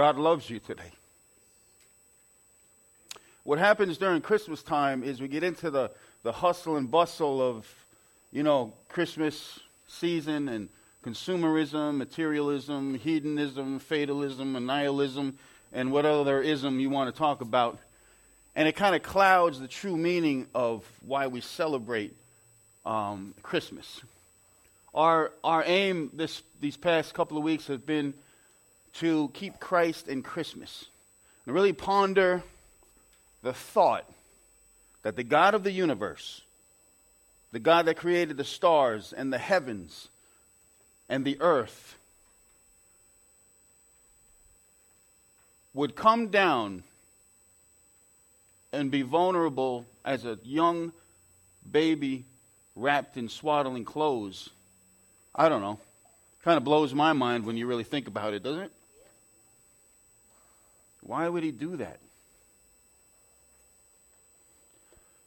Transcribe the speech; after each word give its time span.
God 0.00 0.16
loves 0.16 0.48
you 0.48 0.60
today. 0.60 0.90
What 3.44 3.58
happens 3.58 3.98
during 3.98 4.22
Christmas 4.22 4.62
time 4.62 5.02
is 5.02 5.20
we 5.20 5.28
get 5.28 5.42
into 5.42 5.70
the, 5.70 5.90
the 6.22 6.32
hustle 6.32 6.78
and 6.78 6.90
bustle 6.90 7.42
of, 7.42 7.66
you 8.32 8.42
know, 8.42 8.72
Christmas 8.88 9.60
season 9.88 10.48
and 10.48 10.70
consumerism, 11.04 11.98
materialism, 11.98 12.94
hedonism, 12.94 13.78
fatalism, 13.78 14.56
and 14.56 14.66
nihilism, 14.66 15.38
and 15.70 15.92
what 15.92 16.06
other 16.06 16.40
ism 16.40 16.80
you 16.80 16.88
want 16.88 17.14
to 17.14 17.18
talk 17.18 17.42
about. 17.42 17.78
And 18.56 18.66
it 18.66 18.76
kind 18.76 18.96
of 18.96 19.02
clouds 19.02 19.60
the 19.60 19.68
true 19.68 19.98
meaning 19.98 20.46
of 20.54 20.82
why 21.04 21.26
we 21.26 21.42
celebrate 21.42 22.16
um, 22.86 23.34
Christmas. 23.42 24.00
Our, 24.94 25.30
our 25.44 25.62
aim 25.66 26.08
this, 26.14 26.40
these 26.58 26.78
past 26.78 27.12
couple 27.12 27.36
of 27.36 27.44
weeks 27.44 27.66
has 27.66 27.82
been 27.82 28.14
to 28.94 29.30
keep 29.34 29.60
Christ 29.60 30.08
in 30.08 30.22
Christmas 30.22 30.86
and 31.46 31.54
really 31.54 31.72
ponder 31.72 32.42
the 33.42 33.52
thought 33.52 34.04
that 35.02 35.16
the 35.16 35.24
God 35.24 35.54
of 35.54 35.64
the 35.64 35.72
universe, 35.72 36.42
the 37.52 37.58
God 37.58 37.86
that 37.86 37.96
created 37.96 38.36
the 38.36 38.44
stars 38.44 39.12
and 39.12 39.32
the 39.32 39.38
heavens 39.38 40.08
and 41.08 41.24
the 41.24 41.40
earth, 41.40 41.96
would 45.72 45.94
come 45.94 46.28
down 46.28 46.82
and 48.72 48.90
be 48.90 49.02
vulnerable 49.02 49.84
as 50.04 50.24
a 50.24 50.38
young 50.42 50.92
baby 51.70 52.24
wrapped 52.76 53.16
in 53.16 53.28
swaddling 53.28 53.84
clothes. 53.84 54.50
I 55.34 55.48
don't 55.48 55.60
know. 55.60 55.78
Kind 56.42 56.56
of 56.56 56.64
blows 56.64 56.94
my 56.94 57.12
mind 57.12 57.44
when 57.44 57.56
you 57.56 57.66
really 57.66 57.84
think 57.84 58.08
about 58.08 58.34
it, 58.34 58.42
doesn't 58.42 58.62
it? 58.62 58.72
Why 61.10 61.28
would 61.28 61.42
he 61.42 61.50
do 61.50 61.76
that? 61.78 61.98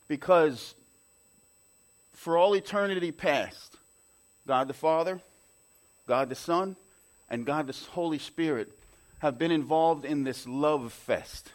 Because 0.08 0.76
for 2.14 2.38
all 2.38 2.56
eternity 2.56 3.12
past, 3.12 3.76
God 4.48 4.70
the 4.70 4.73
Father, 4.73 5.20
God 6.08 6.30
the 6.30 6.36
Son, 6.36 6.78
and 7.30 7.45
God 7.45 7.67
the 7.67 7.76
Holy 7.92 8.17
Spirit 8.17 8.72
have 9.20 9.38
been 9.38 9.52
involved 9.52 10.06
in 10.06 10.23
this 10.23 10.48
love 10.48 10.94
fest. 10.94 11.52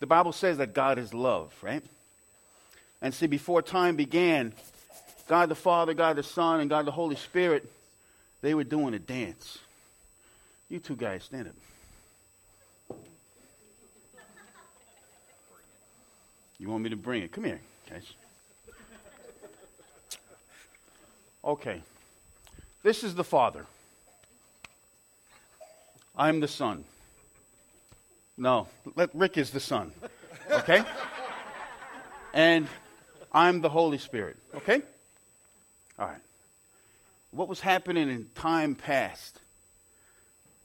The 0.00 0.06
Bible 0.06 0.32
says 0.32 0.56
that 0.56 0.72
God 0.72 0.98
is 0.98 1.12
love, 1.12 1.52
right? 1.60 1.84
And 3.02 3.12
see, 3.12 3.26
before 3.26 3.60
time 3.60 3.96
began, 3.96 4.54
God 5.28 5.50
the 5.50 5.54
Father, 5.54 5.92
God 5.92 6.16
the 6.16 6.22
Son, 6.22 6.60
and 6.60 6.70
God 6.70 6.86
the 6.86 6.90
Holy 6.90 7.16
Spirit, 7.16 7.70
they 8.40 8.54
were 8.54 8.64
doing 8.64 8.94
a 8.94 8.98
dance. 8.98 9.58
You 10.70 10.78
two 10.78 10.96
guys, 10.96 11.24
stand 11.24 11.48
up. 11.48 11.71
You 16.62 16.68
want 16.68 16.84
me 16.84 16.90
to 16.90 16.96
bring 16.96 17.24
it? 17.24 17.32
Come 17.32 17.42
here, 17.42 17.60
guys. 17.90 18.12
Okay. 21.44 21.82
This 22.84 23.02
is 23.02 23.16
the 23.16 23.24
Father. 23.24 23.66
I'm 26.16 26.38
the 26.38 26.46
Son. 26.46 26.84
No, 28.38 28.68
let, 28.94 29.12
Rick 29.12 29.38
is 29.38 29.50
the 29.50 29.58
Son. 29.58 29.90
Okay? 30.52 30.84
and 32.32 32.68
I'm 33.32 33.60
the 33.60 33.68
Holy 33.68 33.98
Spirit. 33.98 34.36
Okay? 34.54 34.82
All 35.98 36.06
right. 36.06 36.20
What 37.32 37.48
was 37.48 37.58
happening 37.58 38.08
in 38.08 38.28
time 38.36 38.76
past? 38.76 39.40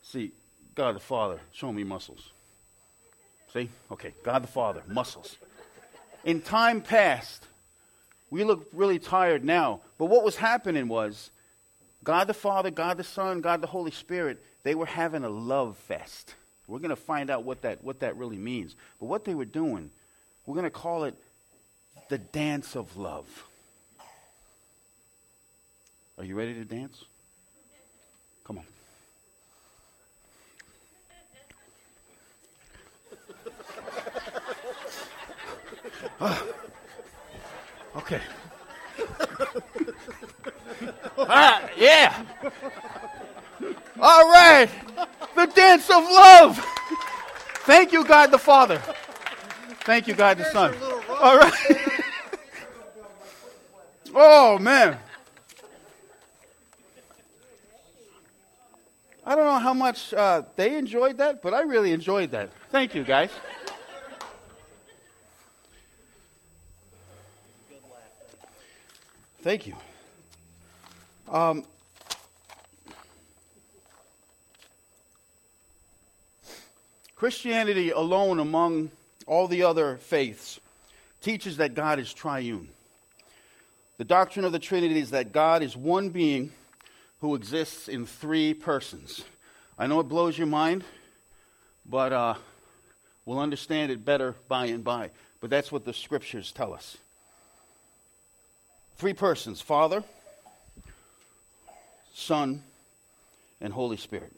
See, 0.03 0.31
God 0.75 0.95
the 0.95 0.99
Father, 0.99 1.39
show 1.53 1.73
me 1.73 1.83
muscles. 1.83 2.29
See? 3.51 3.67
Okay, 3.91 4.13
God 4.21 4.43
the 4.43 4.47
Father, 4.47 4.83
muscles. 4.87 5.37
In 6.23 6.41
time 6.41 6.81
past, 6.81 7.45
we 8.29 8.43
look 8.43 8.67
really 8.73 8.99
tired 8.99 9.43
now, 9.43 9.81
but 9.97 10.05
what 10.05 10.23
was 10.23 10.35
happening 10.35 10.87
was 10.87 11.29
God 12.03 12.27
the 12.27 12.33
Father, 12.33 12.71
God 12.71 12.97
the 12.97 13.03
Son, 13.03 13.41
God 13.41 13.61
the 13.61 13.67
Holy 13.67 13.91
Spirit, 13.91 14.43
they 14.63 14.75
were 14.75 14.85
having 14.85 15.23
a 15.23 15.29
love 15.29 15.77
fest. 15.77 16.35
We're 16.67 16.79
going 16.79 16.89
to 16.89 16.95
find 16.95 17.29
out 17.29 17.43
what 17.43 17.61
that, 17.61 17.83
what 17.83 18.01
that 18.01 18.17
really 18.17 18.37
means. 18.37 18.75
But 18.99 19.05
what 19.05 19.23
they 19.23 19.33
were 19.33 19.45
doing, 19.45 19.89
we're 20.45 20.55
going 20.55 20.65
to 20.65 20.69
call 20.69 21.05
it 21.05 21.15
the 22.09 22.17
dance 22.17 22.75
of 22.75 22.97
love. 22.97 23.25
Are 26.17 26.23
you 26.23 26.35
ready 26.35 26.53
to 26.55 26.65
dance? 26.65 27.03
Come 28.43 28.57
on. 28.57 28.65
Ah. 36.19 36.43
okay. 37.95 38.21
ah, 41.17 41.69
yeah. 41.77 42.25
All 43.99 44.29
right. 44.29 44.69
The 45.35 45.45
dance 45.47 45.89
of 45.89 46.03
love. 46.03 46.63
Thank 47.65 47.91
you, 47.91 48.05
God 48.05 48.31
the 48.31 48.37
Father. 48.37 48.81
Thank 49.81 50.07
you, 50.07 50.15
God 50.15 50.37
the 50.37 50.45
Son. 50.45 50.73
All 51.09 51.37
right. 51.37 51.53
oh, 54.15 54.57
man. 54.59 54.97
I 59.25 59.35
don't 59.35 59.45
know 59.45 59.59
how 59.59 59.73
much 59.73 60.13
uh, 60.13 60.43
they 60.55 60.77
enjoyed 60.77 61.17
that, 61.17 61.41
but 61.41 61.53
I 61.53 61.61
really 61.61 61.91
enjoyed 61.91 62.31
that. 62.31 62.49
Thank 62.71 62.95
you, 62.95 63.03
guys. 63.03 63.29
Thank 69.41 69.67
you. 69.67 69.75
Um, 71.29 71.63
Christianity 77.15 77.91
alone, 77.91 78.39
among 78.39 78.91
all 79.25 79.47
the 79.47 79.63
other 79.63 79.97
faiths, 79.97 80.59
teaches 81.21 81.57
that 81.57 81.73
God 81.73 81.99
is 81.99 82.13
triune. 82.13 82.69
The 83.97 84.05
doctrine 84.05 84.45
of 84.45 84.51
the 84.51 84.59
Trinity 84.59 84.99
is 84.99 85.11
that 85.11 85.31
God 85.31 85.63
is 85.63 85.75
one 85.75 86.09
being 86.09 86.51
who 87.21 87.35
exists 87.35 87.87
in 87.87 88.05
three 88.05 88.53
persons. 88.53 89.23
I 89.77 89.87
know 89.87 89.99
it 89.99 90.07
blows 90.07 90.37
your 90.37 90.47
mind, 90.47 90.83
but 91.85 92.13
uh, 92.13 92.35
we'll 93.25 93.39
understand 93.39 93.91
it 93.91 94.05
better 94.05 94.35
by 94.47 94.67
and 94.67 94.83
by. 94.83 95.09
But 95.41 95.49
that's 95.49 95.71
what 95.71 95.85
the 95.85 95.93
scriptures 95.93 96.51
tell 96.51 96.73
us. 96.73 96.97
Three 98.97 99.13
persons 99.13 99.61
Father, 99.61 100.03
Son, 102.15 102.63
and 103.61 103.71
Holy 103.71 103.97
Spirit. 103.97 104.33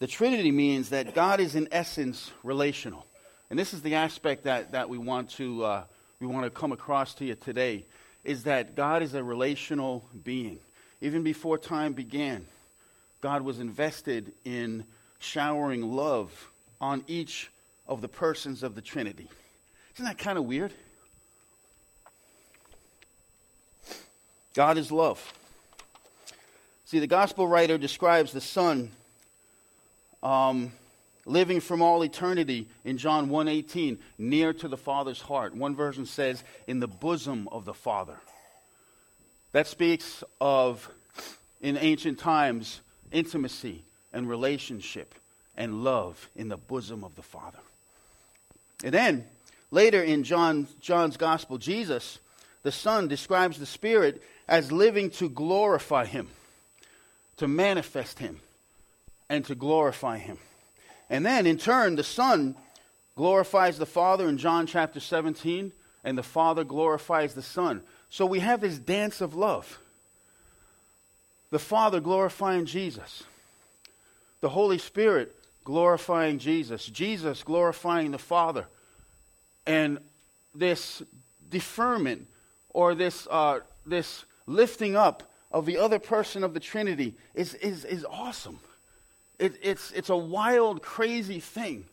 The 0.00 0.06
Trinity 0.06 0.50
means 0.50 0.90
that 0.90 1.14
God 1.14 1.40
is 1.40 1.54
in 1.54 1.68
essence 1.72 2.30
relational. 2.42 3.06
And 3.48 3.58
this 3.58 3.72
is 3.72 3.80
the 3.80 3.94
aspect 3.94 4.44
that, 4.44 4.72
that 4.72 4.90
we, 4.90 4.98
want 4.98 5.30
to, 5.32 5.64
uh, 5.64 5.84
we 6.20 6.26
want 6.26 6.44
to 6.44 6.50
come 6.50 6.72
across 6.72 7.14
to 7.14 7.24
you 7.24 7.36
today, 7.36 7.86
is 8.22 8.44
that 8.44 8.76
God 8.76 9.02
is 9.02 9.14
a 9.14 9.24
relational 9.24 10.04
being. 10.22 10.58
Even 11.00 11.22
before 11.22 11.56
time 11.56 11.94
began, 11.94 12.44
God 13.22 13.40
was 13.40 13.60
invested 13.60 14.32
in 14.44 14.84
showering 15.18 15.90
love 15.92 16.30
on 16.82 17.02
each 17.08 17.50
of 17.88 18.02
the 18.02 18.08
persons 18.08 18.62
of 18.62 18.74
the 18.74 18.82
Trinity. 18.82 19.28
Isn't 19.94 20.04
that 20.04 20.18
kind 20.18 20.36
of 20.36 20.44
weird? 20.44 20.72
God 24.54 24.78
is 24.78 24.90
love. 24.90 25.34
See, 26.86 26.98
the 26.98 27.06
gospel 27.06 27.46
writer 27.46 27.78
describes 27.78 28.32
the 28.32 28.40
Son 28.40 28.90
um, 30.22 30.72
living 31.24 31.60
from 31.60 31.82
all 31.82 32.02
eternity 32.02 32.66
in 32.84 32.98
John 32.98 33.30
1:18, 33.30 33.98
near 34.18 34.52
to 34.54 34.68
the 34.68 34.76
Father's 34.76 35.20
heart. 35.20 35.54
One 35.54 35.76
version 35.76 36.06
says, 36.06 36.42
in 36.66 36.80
the 36.80 36.88
bosom 36.88 37.48
of 37.52 37.64
the 37.64 37.74
Father. 37.74 38.16
That 39.52 39.66
speaks 39.66 40.22
of, 40.40 40.88
in 41.60 41.76
ancient 41.76 42.18
times, 42.18 42.80
intimacy 43.12 43.82
and 44.12 44.28
relationship 44.28 45.14
and 45.56 45.84
love 45.84 46.28
in 46.36 46.48
the 46.48 46.56
bosom 46.56 47.04
of 47.04 47.14
the 47.16 47.22
Father. 47.22 47.58
And 48.82 48.94
then, 48.94 49.26
later 49.70 50.02
in 50.02 50.24
John, 50.24 50.68
John's 50.80 51.16
Gospel, 51.16 51.58
Jesus, 51.58 52.18
the 52.62 52.72
Son, 52.72 53.08
describes 53.08 53.58
the 53.58 53.66
Spirit 53.66 54.22
as 54.48 54.72
living 54.72 55.10
to 55.10 55.28
glorify 55.28 56.04
Him, 56.04 56.28
to 57.36 57.48
manifest 57.48 58.18
Him, 58.18 58.40
and 59.28 59.44
to 59.46 59.54
glorify 59.54 60.18
Him. 60.18 60.38
And 61.08 61.24
then, 61.24 61.46
in 61.46 61.56
turn, 61.56 61.96
the 61.96 62.04
Son 62.04 62.54
glorifies 63.16 63.78
the 63.78 63.86
Father 63.86 64.28
in 64.28 64.38
John 64.38 64.66
chapter 64.66 65.00
17, 65.00 65.72
and 66.04 66.18
the 66.18 66.22
Father 66.22 66.64
glorifies 66.64 67.34
the 67.34 67.42
Son. 67.42 67.82
So 68.08 68.26
we 68.26 68.40
have 68.40 68.60
this 68.60 68.78
dance 68.78 69.20
of 69.20 69.34
love. 69.34 69.78
The 71.50 71.58
Father 71.58 72.00
glorifying 72.00 72.64
Jesus, 72.64 73.24
the 74.40 74.48
Holy 74.48 74.78
Spirit 74.78 75.34
glorifying 75.64 76.38
Jesus, 76.38 76.86
Jesus 76.86 77.42
glorifying 77.42 78.10
the 78.10 78.18
Father, 78.18 78.66
and 79.66 79.98
this 80.54 81.02
deferment 81.48 82.26
or 82.70 82.94
this, 82.94 83.26
uh, 83.30 83.60
this 83.86 84.24
lifting 84.46 84.96
up 84.96 85.22
of 85.52 85.66
the 85.66 85.78
other 85.78 85.98
person 85.98 86.44
of 86.44 86.54
the 86.54 86.60
Trinity 86.60 87.14
is, 87.34 87.54
is, 87.54 87.84
is 87.84 88.04
awesome. 88.08 88.58
It, 89.38 89.54
it's, 89.62 89.90
it's 89.92 90.10
a 90.10 90.16
wild, 90.16 90.82
crazy 90.82 91.40
thing. 91.40 91.86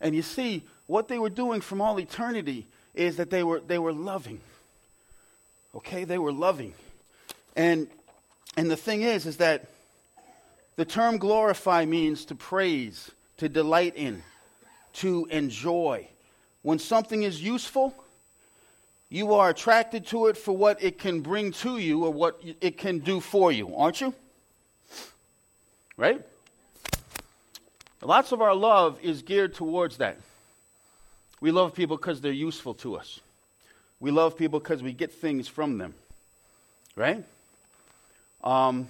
And 0.00 0.14
you 0.14 0.22
see, 0.22 0.62
what 0.86 1.08
they 1.08 1.18
were 1.18 1.30
doing 1.30 1.60
from 1.60 1.80
all 1.80 1.98
eternity 1.98 2.66
is 2.94 3.16
that 3.16 3.30
they 3.30 3.42
were, 3.42 3.60
they 3.60 3.78
were 3.78 3.92
loving. 3.92 4.40
Okay? 5.74 6.04
They 6.04 6.18
were 6.18 6.32
loving. 6.32 6.74
And, 7.56 7.88
and 8.56 8.70
the 8.70 8.76
thing 8.76 9.02
is, 9.02 9.26
is 9.26 9.38
that 9.38 9.66
the 10.76 10.84
term 10.84 11.18
glorify 11.18 11.84
means 11.84 12.24
to 12.26 12.34
praise, 12.34 13.10
to 13.38 13.48
delight 13.48 13.96
in, 13.96 14.22
to 14.94 15.26
enjoy. 15.30 16.08
When 16.62 16.78
something 16.78 17.22
is 17.22 17.42
useful, 17.42 17.94
you 19.10 19.34
are 19.34 19.50
attracted 19.50 20.06
to 20.06 20.28
it 20.28 20.36
for 20.36 20.56
what 20.56 20.82
it 20.82 20.98
can 20.98 21.20
bring 21.20 21.50
to 21.52 21.78
you 21.78 22.04
or 22.04 22.12
what 22.12 22.40
it 22.60 22.78
can 22.78 23.00
do 23.00 23.18
for 23.18 23.50
you, 23.50 23.74
aren't 23.76 24.00
you? 24.00 24.14
Right? 25.96 26.24
Lots 28.00 28.32
of 28.32 28.40
our 28.40 28.54
love 28.54 28.98
is 29.02 29.22
geared 29.22 29.54
towards 29.54 29.98
that. 29.98 30.16
We 31.40 31.50
love 31.50 31.74
people 31.74 31.96
because 31.96 32.20
they're 32.20 32.32
useful 32.32 32.74
to 32.74 32.96
us. 32.96 33.20
We 33.98 34.10
love 34.10 34.38
people 34.38 34.60
because 34.60 34.82
we 34.82 34.92
get 34.92 35.12
things 35.12 35.48
from 35.48 35.76
them. 35.76 35.94
Right? 36.94 37.24
Um, 38.44 38.88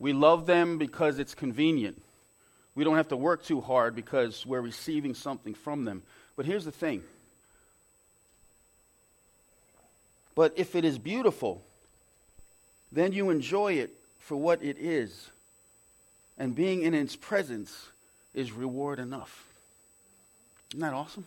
we 0.00 0.12
love 0.12 0.46
them 0.46 0.76
because 0.76 1.18
it's 1.18 1.34
convenient. 1.34 2.00
We 2.74 2.84
don't 2.84 2.96
have 2.96 3.08
to 3.08 3.16
work 3.16 3.44
too 3.44 3.60
hard 3.60 3.94
because 3.94 4.44
we're 4.44 4.60
receiving 4.60 5.14
something 5.14 5.54
from 5.54 5.84
them. 5.84 6.02
But 6.36 6.46
here's 6.46 6.64
the 6.64 6.72
thing 6.72 7.04
But 10.34 10.54
if 10.56 10.74
it 10.74 10.84
is 10.84 10.98
beautiful, 10.98 11.62
then 12.92 13.12
you 13.12 13.30
enjoy 13.30 13.74
it 13.74 13.90
for 14.18 14.36
what 14.36 14.62
it 14.62 14.78
is. 14.78 15.30
And 16.38 16.54
being 16.54 16.82
in 16.82 16.94
its 16.94 17.16
presence 17.16 17.88
is 18.34 18.52
reward 18.52 18.98
enough. 18.98 19.44
Isn't 20.70 20.80
that 20.80 20.94
awesome? 20.94 21.26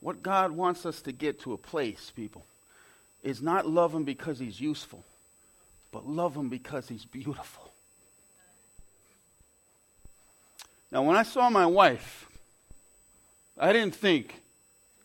What 0.00 0.22
God 0.22 0.52
wants 0.52 0.84
us 0.84 1.00
to 1.02 1.12
get 1.12 1.40
to 1.40 1.52
a 1.52 1.56
place, 1.56 2.12
people, 2.14 2.44
is 3.22 3.40
not 3.40 3.66
love 3.66 3.94
Him 3.94 4.04
because 4.04 4.38
He's 4.38 4.60
useful, 4.60 5.02
but 5.92 6.06
love 6.06 6.36
Him 6.36 6.48
because 6.48 6.88
He's 6.88 7.04
beautiful. 7.04 7.72
Now, 10.92 11.02
when 11.02 11.16
I 11.16 11.22
saw 11.22 11.50
my 11.50 11.66
wife, 11.66 12.28
I 13.58 13.72
didn't 13.72 13.94
think 13.94 14.42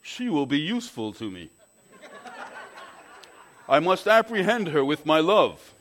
she 0.01 0.29
will 0.29 0.45
be 0.45 0.59
useful 0.59 1.13
to 1.13 1.29
me. 1.29 1.49
I 3.67 3.79
must 3.79 4.07
apprehend 4.07 4.69
her 4.69 4.83
with 4.83 5.05
my 5.05 5.19
love. 5.19 5.73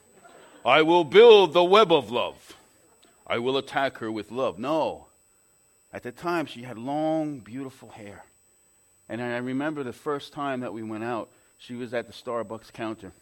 I 0.64 0.82
will 0.82 1.04
build 1.04 1.52
the 1.52 1.64
web 1.64 1.92
of 1.92 2.10
love. 2.10 2.56
I 3.26 3.38
will 3.38 3.56
attack 3.56 3.98
her 3.98 4.10
with 4.10 4.30
love. 4.30 4.58
No. 4.58 5.06
At 5.92 6.02
the 6.02 6.12
time, 6.12 6.46
she 6.46 6.62
had 6.62 6.78
long, 6.78 7.38
beautiful 7.38 7.88
hair. 7.90 8.24
And 9.08 9.20
I 9.20 9.38
remember 9.38 9.82
the 9.82 9.92
first 9.92 10.32
time 10.32 10.60
that 10.60 10.72
we 10.72 10.82
went 10.82 11.04
out, 11.04 11.30
she 11.58 11.74
was 11.74 11.94
at 11.94 12.06
the 12.06 12.12
Starbucks 12.12 12.72
counter. 12.72 13.12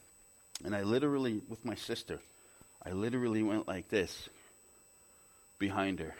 And 0.64 0.74
I 0.74 0.82
literally, 0.82 1.40
with 1.48 1.64
my 1.64 1.74
sister, 1.74 2.20
I 2.84 2.90
literally 2.90 3.42
went 3.42 3.68
like 3.68 3.88
this 3.88 4.28
behind 5.58 6.00
her. 6.00 6.14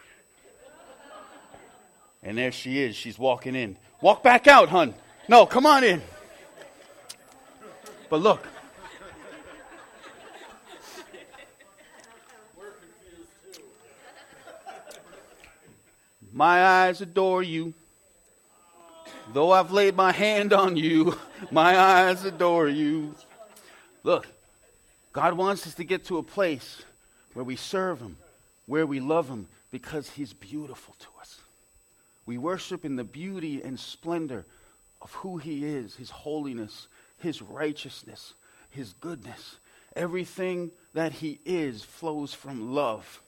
And 2.23 2.37
there 2.37 2.52
she 2.52 2.82
is. 2.82 2.96
She's 2.96 3.19
walking 3.19 3.55
in. 3.55 3.76
Walk 4.00 4.23
back 4.23 4.46
out, 4.46 4.69
hun. 4.69 4.94
No, 5.29 5.46
come 5.46 5.67
on 5.67 5.85
in. 5.85 6.02
But 8.08 8.20
look. 8.20 8.46
My 16.32 16.64
eyes 16.64 17.00
adore 17.00 17.43
you. 17.43 17.75
Though 19.32 19.50
I've 19.50 19.72
laid 19.72 19.94
my 19.94 20.12
hand 20.12 20.52
on 20.52 20.76
you, 20.76 21.19
my 21.50 21.76
eyes 21.76 22.25
adore 22.25 22.69
you. 22.69 23.14
Look, 24.05 24.26
God 25.12 25.34
wants 25.34 25.66
us 25.66 25.75
to 25.75 25.84
get 25.84 26.06
to 26.06 26.19
a 26.19 26.22
place 26.22 26.82
where 27.34 27.44
we 27.44 27.56
serve 27.56 28.00
Him, 28.00 28.16
where 28.66 28.87
we 28.87 29.00
love 29.00 29.28
Him, 29.28 29.49
because 29.70 30.08
He's 30.08 30.32
beautiful 30.32 30.94
to 31.00 31.08
us. 31.20 31.40
We 32.25 32.38
worship 32.38 32.84
in 32.84 32.96
the 32.96 33.04
beauty 33.04 33.61
and 33.62 33.78
splendor 33.78 34.46
of 35.02 35.12
who 35.14 35.37
He 35.37 35.66
is, 35.66 35.96
His 35.96 36.11
holiness, 36.11 36.88
his 37.18 37.42
righteousness, 37.42 38.34
His 38.70 38.92
goodness. 38.94 39.56
Everything 39.94 40.70
that 40.94 41.12
He 41.12 41.40
is 41.44 41.82
flows 41.82 42.32
from 42.32 42.74
love. 42.74 43.20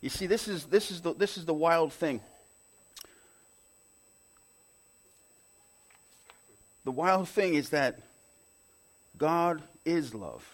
You 0.00 0.10
see, 0.10 0.26
this 0.26 0.46
is, 0.46 0.66
this 0.66 0.90
is, 0.90 1.00
the, 1.00 1.14
this 1.14 1.36
is 1.36 1.44
the 1.44 1.54
wild 1.54 1.92
thing. 1.92 2.20
The 6.84 6.92
wild 6.92 7.28
thing 7.28 7.54
is 7.54 7.70
that 7.70 7.98
God 9.16 9.62
is 9.84 10.14
love. 10.14 10.44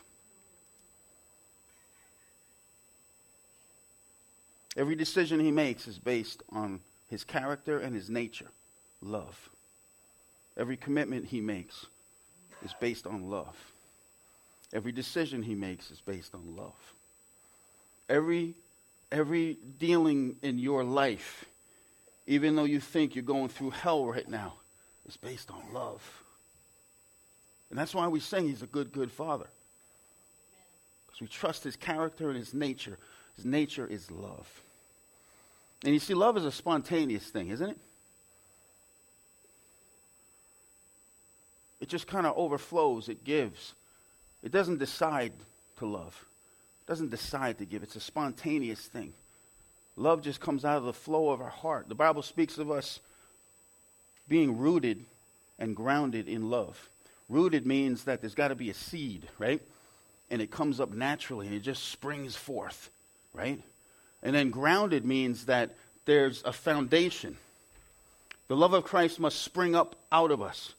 Every 4.76 4.96
decision 4.96 5.38
he 5.38 5.52
makes 5.52 5.87
is 5.87 5.99
based 5.99 6.43
on 6.50 6.81
his 7.08 7.23
character 7.23 7.79
and 7.79 7.94
his 7.94 8.11
nature 8.11 8.50
love. 9.00 9.50
Every 10.56 10.76
commitment 10.76 11.26
he 11.26 11.41
makes 11.41 11.87
is 12.62 12.75
based 12.81 13.06
on 13.06 13.31
love. 13.31 13.56
Every 14.73 14.93
decision 14.93 15.43
he 15.43 15.55
makes 15.55 15.91
is 15.91 16.01
based 16.01 16.35
on 16.35 16.56
love. 16.56 16.75
Every, 18.09 18.55
every 19.11 19.56
dealing 19.79 20.37
in 20.43 20.59
your 20.59 20.85
life, 20.85 21.45
even 22.27 22.56
though 22.56 22.65
you 22.65 22.81
think 22.81 23.15
you're 23.15 23.25
going 23.25 23.49
through 23.49 23.71
hell 23.71 24.05
right 24.06 24.29
now, 24.29 24.55
is 25.06 25.17
based 25.17 25.51
on 25.51 25.62
love. 25.73 26.03
And 27.71 27.79
that's 27.79 27.95
why 27.95 28.09
we 28.09 28.21
sing 28.21 28.49
he's 28.49 28.62
a 28.62 28.67
good, 28.67 28.93
good 28.93 29.11
father. 29.11 29.47
Because 31.06 31.21
we 31.21 31.29
trust 31.29 31.65
his 31.65 31.77
character 31.77 32.29
and 32.29 32.39
his 32.39 32.55
nature. 32.55 32.99
His 33.37 33.44
nature 33.44 33.87
is 33.87 34.11
love. 34.11 34.49
And 35.84 35.93
you 35.93 36.01
see, 36.01 36.15
love 36.15 36.37
is 36.37 36.44
a 36.44 36.53
spontaneous 36.53 37.25
thing, 37.25 37.51
isn't 37.51 37.70
it? 37.70 37.79
It 41.81 41.89
just 41.89 42.07
kind 42.07 42.27
of 42.27 42.37
overflows, 42.37 43.09
it 43.09 43.25
gives. 43.25 43.75
It 44.43 44.53
doesn't 44.53 44.79
decide 44.79 45.33
to 45.79 45.87
love, 45.87 46.25
it 46.83 46.89
doesn't 46.91 47.11
decide 47.11 47.59
to 47.59 47.65
give. 47.65 47.83
It's 47.83 47.97
a 47.97 48.01
spontaneous 48.01 48.81
thing. 48.81 49.13
Love 49.97 50.23
just 50.23 50.41
comes 50.41 50.65
out 50.65 50.79
of 50.79 50.85
the 50.85 50.93
flow 50.93 51.31
of 51.31 51.41
our 51.41 51.49
heart. 51.49 51.89
The 51.89 51.95
Bible 51.95 52.23
speaks 52.23 52.59
of 52.59 52.71
us 52.71 52.99
being 54.29 54.59
rooted 54.59 55.05
and 55.59 55.77
grounded 55.77 56.29
in 56.29 56.51
love. 56.51 56.89
Rooted 57.29 57.65
means 57.65 58.05
that 58.05 58.21
there's 58.21 58.35
got 58.35 58.49
to 58.49 58.55
be 58.55 58.71
a 58.71 58.75
seed, 58.75 59.29
right? 59.39 59.61
And 60.31 60.43
it 60.43 60.51
comes 60.51 60.81
up 60.81 60.93
naturally 60.93 61.47
and 61.47 61.55
it 61.55 61.61
just 61.61 61.89
springs 61.91 62.35
forth, 62.35 62.91
right? 63.33 63.61
And 64.23 64.35
then 64.35 64.51
grounded 64.51 65.05
means 65.05 65.47
that 65.47 65.71
there's 66.07 66.43
a 66.45 66.53
foundation. 66.53 67.37
The 68.49 68.57
love 68.57 68.73
of 68.73 68.85
Christ 68.85 69.21
must 69.21 69.43
spring 69.43 69.75
up 69.75 69.97
out 70.11 70.31
of 70.31 70.43
us. 70.43 70.75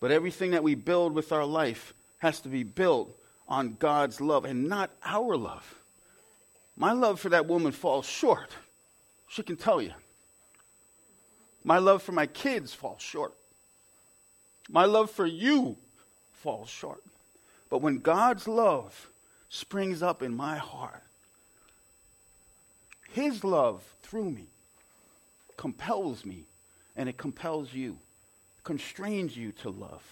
But 0.00 0.10
everything 0.10 0.52
that 0.52 0.62
we 0.62 0.74
build 0.74 1.14
with 1.14 1.32
our 1.32 1.44
life 1.44 1.92
has 2.18 2.40
to 2.40 2.48
be 2.48 2.62
built 2.62 3.10
on 3.48 3.76
God's 3.78 4.20
love 4.20 4.44
and 4.44 4.68
not 4.68 4.90
our 5.04 5.36
love. 5.36 5.74
My 6.76 6.92
love 6.92 7.18
for 7.18 7.30
that 7.30 7.46
woman 7.46 7.72
falls 7.72 8.06
short. 8.06 8.50
She 9.28 9.42
can 9.42 9.56
tell 9.56 9.82
you. 9.82 9.92
My 11.64 11.78
love 11.78 12.02
for 12.02 12.12
my 12.12 12.26
kids 12.26 12.72
falls 12.72 13.02
short. 13.02 13.34
My 14.68 14.84
love 14.84 15.10
for 15.10 15.26
you 15.26 15.76
falls 16.34 16.68
short. 16.68 17.02
But 17.68 17.82
when 17.82 17.98
God's 17.98 18.46
love 18.46 19.10
springs 19.48 20.02
up 20.02 20.22
in 20.22 20.34
my 20.34 20.56
heart, 20.56 21.02
His 23.10 23.42
love 23.42 23.82
through 24.02 24.30
me 24.30 24.46
compels 25.56 26.24
me, 26.24 26.44
and 26.96 27.08
it 27.08 27.16
compels 27.16 27.72
you 27.74 27.98
constrains 28.68 29.34
you 29.34 29.50
to 29.50 29.70
love. 29.70 30.04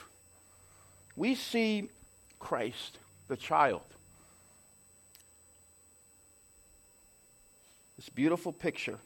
We 1.15 1.35
see 1.35 1.91
Christ, 2.39 2.97
the 3.29 3.37
child. 3.37 3.83
This 7.97 8.09
beautiful 8.09 8.53
picture 8.53 8.99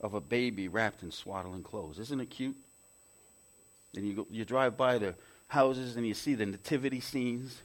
of 0.00 0.14
a 0.14 0.20
baby 0.20 0.68
wrapped 0.68 1.02
in 1.02 1.10
swaddling 1.10 1.64
clothes. 1.64 1.98
Isn't 1.98 2.20
it 2.20 2.30
cute? 2.30 2.54
And 3.96 4.06
you, 4.06 4.14
go, 4.14 4.26
you 4.30 4.44
drive 4.44 4.76
by 4.76 4.98
the 4.98 5.16
houses 5.48 5.96
and 5.96 6.06
you 6.06 6.14
see 6.14 6.36
the 6.36 6.46
nativity 6.46 7.00
scenes 7.00 7.60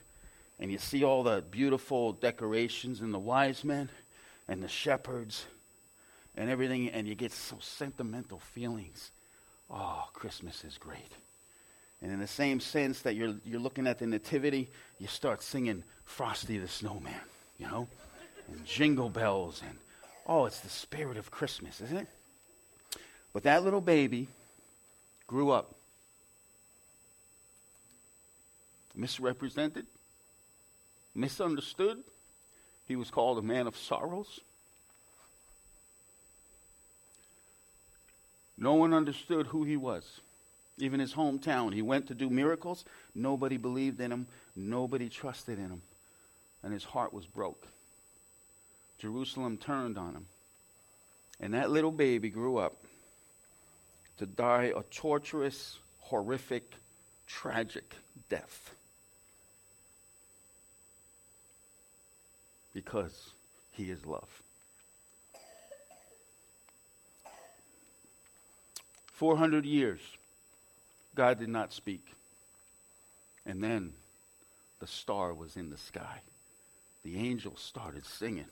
and 0.60 0.72
you 0.72 0.80
see 0.80 1.04
all 1.04 1.22
the 1.22 1.44
beautiful 1.52 2.14
decorations 2.14 3.02
and 3.02 3.14
the 3.14 3.20
wise 3.20 3.64
men. 3.64 3.90
and 4.48 4.64
the 4.64 4.68
shepherds 4.68 5.46
and 6.36 6.50
everything, 6.50 6.90
and 6.90 7.08
you 7.08 7.16
get 7.16 7.32
so 7.32 7.58
sentimental 7.60 8.40
feelings. 8.40 9.12
Oh, 9.70 10.06
Christmas 10.14 10.64
is 10.64 10.78
great. 10.78 11.12
And 12.02 12.12
in 12.12 12.20
the 12.20 12.28
same 12.28 12.60
sense 12.60 13.02
that 13.02 13.16
you're, 13.16 13.36
you're 13.44 13.60
looking 13.60 13.88
at 13.88 14.00
the 14.00 14.08
Nativity, 14.08 14.70
you 15.00 15.08
start 15.08 15.42
singing 15.42 15.84
Frosty 16.06 16.58
the 16.58 16.68
Snowman, 16.68 17.14
you 17.58 17.68
know, 17.68 17.88
and 18.48 18.66
Jingle 18.66 19.10
Bells, 19.10 19.62
and 19.68 19.78
oh, 20.26 20.46
it's 20.46 20.60
the 20.60 20.70
spirit 20.70 21.18
of 21.18 21.32
Christmas, 21.32 21.82
isn't 21.82 21.98
it? 21.98 22.08
But 23.34 23.44
that 23.44 23.64
little 23.64 23.82
baby 23.82 24.28
grew 25.28 25.52
up 25.52 25.74
misrepresented, 28.98 29.86
misunderstood. 31.14 32.04
He 32.88 32.96
was 32.96 33.12
called 33.12 33.38
a 33.38 33.42
man 33.42 33.68
of 33.68 33.78
sorrows. 33.78 34.40
No 38.58 38.74
one 38.74 38.94
understood 38.94 39.48
who 39.48 39.64
he 39.64 39.78
was. 39.78 40.22
Even 40.80 41.00
his 41.00 41.14
hometown, 41.14 41.74
he 41.74 41.82
went 41.82 42.08
to 42.08 42.14
do 42.14 42.30
miracles. 42.30 42.86
Nobody 43.16 43.58
believed 43.58 44.00
in 44.00 44.12
him. 44.12 44.28
Nobody 44.56 45.10
trusted 45.10 45.58
in 45.58 45.70
him. 45.70 45.82
And 46.64 46.74
his 46.74 46.84
heart 46.84 47.14
was 47.14 47.26
broke. 47.26 47.68
Jerusalem 49.00 49.58
turned 49.58 49.98
on 49.98 50.14
him. 50.14 50.26
And 51.40 51.54
that 51.54 51.70
little 51.70 51.92
baby 51.92 52.30
grew 52.30 52.58
up 52.58 52.76
to 54.18 54.26
die 54.26 54.74
a 54.76 54.82
torturous, 54.84 55.78
horrific, 56.00 56.72
tragic 57.28 57.96
death. 58.30 58.72
Because 62.74 63.32
he 63.72 63.92
is 63.92 64.06
love. 64.06 64.42
400 69.18 69.66
years, 69.66 70.00
God 71.16 71.40
did 71.40 71.50
not 71.50 71.74
speak. 71.74 72.06
And 73.46 73.64
then 73.64 73.94
the 74.80 74.86
star 74.86 75.34
was 75.34 75.56
in 75.56 75.72
the 75.72 75.78
sky. 75.78 76.22
The 77.04 77.18
angels 77.18 77.60
started 77.60 78.06
singing. 78.06 78.46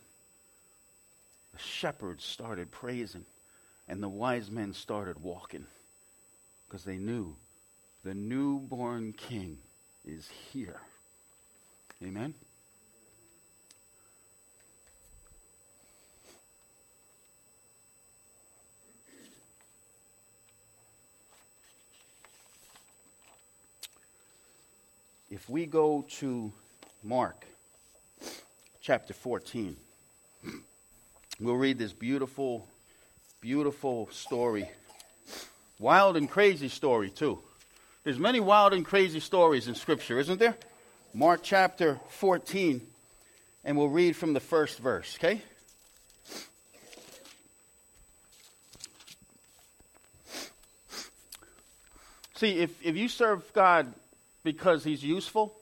The 1.53 1.59
shepherds 1.59 2.23
started 2.23 2.71
praising. 2.71 3.25
And 3.87 4.01
the 4.01 4.09
wise 4.09 4.49
men 4.49 4.73
started 4.73 5.21
walking 5.21 5.67
because 6.67 6.83
they 6.83 6.97
knew 6.97 7.35
the 8.03 8.15
newborn 8.15 9.13
king 9.13 9.59
is 10.03 10.27
here. 10.51 10.81
Amen? 12.03 12.33
If 25.35 25.49
we 25.49 25.65
go 25.65 26.05
to 26.19 26.53
Mark 27.03 27.45
chapter 28.79 29.13
14, 29.13 29.75
we'll 31.41 31.57
read 31.57 31.77
this 31.77 31.91
beautiful, 31.91 32.65
beautiful 33.41 34.07
story. 34.13 34.69
Wild 35.77 36.15
and 36.15 36.29
crazy 36.29 36.69
story, 36.69 37.09
too. 37.09 37.39
There's 38.05 38.17
many 38.17 38.39
wild 38.39 38.71
and 38.71 38.85
crazy 38.85 39.19
stories 39.19 39.67
in 39.67 39.75
Scripture, 39.75 40.19
isn't 40.19 40.39
there? 40.39 40.55
Mark 41.13 41.41
chapter 41.43 41.99
14, 42.11 42.79
and 43.65 43.77
we'll 43.77 43.89
read 43.89 44.15
from 44.15 44.31
the 44.31 44.39
first 44.39 44.79
verse, 44.79 45.17
okay? 45.19 45.41
See, 52.35 52.59
if, 52.59 52.71
if 52.81 52.95
you 52.95 53.09
serve 53.09 53.51
God 53.51 53.93
because 54.45 54.85
he's 54.85 55.03
useful, 55.03 55.53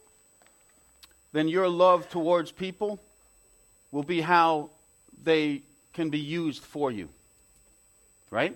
then 1.32 1.48
your 1.48 1.68
love 1.68 2.08
towards 2.10 2.52
people 2.52 3.00
will 3.92 4.04
be 4.04 4.22
how 4.22 4.70
they 5.24 5.64
can 5.94 6.12
be 6.12 6.20
used 6.20 6.62
for 6.62 6.92
you. 6.92 7.10
Right? 8.30 8.56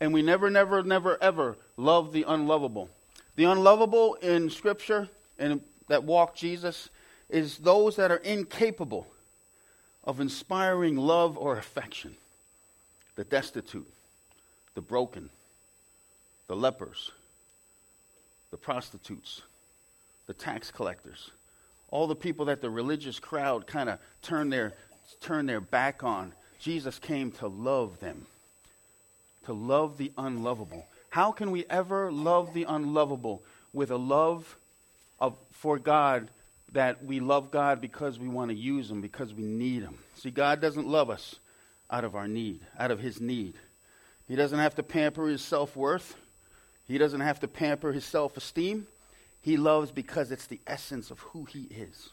And 0.00 0.12
we 0.12 0.22
never, 0.22 0.50
never, 0.50 0.82
never, 0.82 1.16
ever 1.22 1.56
love 1.76 2.12
the 2.12 2.24
unlovable. 2.26 2.88
The 3.36 3.44
unlovable 3.44 4.14
in 4.14 4.50
Scripture 4.50 5.08
and 5.38 5.60
that 5.88 6.02
walk 6.02 6.34
Jesus 6.34 6.88
is 7.28 7.58
those 7.58 7.96
that 7.96 8.10
are 8.10 8.16
incapable 8.16 9.06
of 10.04 10.20
inspiring 10.20 10.96
love 10.96 11.36
or 11.36 11.58
affection. 11.58 12.16
The 13.14 13.24
destitute, 13.24 13.86
the 14.74 14.80
broken, 14.80 15.28
the 16.52 16.56
lepers, 16.56 17.10
the 18.50 18.58
prostitutes, 18.58 19.40
the 20.26 20.34
tax 20.34 20.70
collectors, 20.70 21.30
all 21.88 22.06
the 22.06 22.14
people 22.14 22.44
that 22.44 22.60
the 22.60 22.68
religious 22.68 23.18
crowd 23.18 23.66
kind 23.66 23.88
of 23.88 23.98
turned 24.20 24.52
their, 24.52 24.74
turned 25.22 25.48
their 25.48 25.62
back 25.62 26.04
on. 26.04 26.30
Jesus 26.58 26.98
came 26.98 27.32
to 27.32 27.48
love 27.48 27.98
them, 28.00 28.26
to 29.46 29.54
love 29.54 29.96
the 29.96 30.12
unlovable. 30.18 30.84
How 31.08 31.32
can 31.32 31.52
we 31.52 31.64
ever 31.70 32.12
love 32.12 32.52
the 32.52 32.64
unlovable 32.64 33.42
with 33.72 33.90
a 33.90 33.96
love 33.96 34.54
of, 35.20 35.34
for 35.52 35.78
God 35.78 36.28
that 36.72 37.02
we 37.02 37.18
love 37.18 37.50
God 37.50 37.80
because 37.80 38.18
we 38.18 38.28
want 38.28 38.50
to 38.50 38.54
use 38.54 38.90
Him, 38.90 39.00
because 39.00 39.32
we 39.32 39.44
need 39.44 39.84
Him? 39.84 39.96
See, 40.16 40.30
God 40.30 40.60
doesn't 40.60 40.86
love 40.86 41.08
us 41.08 41.36
out 41.90 42.04
of 42.04 42.14
our 42.14 42.28
need, 42.28 42.60
out 42.78 42.90
of 42.90 43.00
His 43.00 43.22
need. 43.22 43.54
He 44.28 44.36
doesn't 44.36 44.58
have 44.58 44.74
to 44.74 44.82
pamper 44.82 45.28
His 45.28 45.40
self 45.40 45.74
worth. 45.74 46.14
He 46.86 46.98
doesn't 46.98 47.20
have 47.20 47.40
to 47.40 47.48
pamper 47.48 47.92
his 47.92 48.04
self 48.04 48.36
esteem. 48.36 48.86
He 49.40 49.56
loves 49.56 49.90
because 49.90 50.30
it's 50.30 50.46
the 50.46 50.60
essence 50.66 51.10
of 51.10 51.18
who 51.20 51.44
he 51.44 51.62
is. 51.62 52.10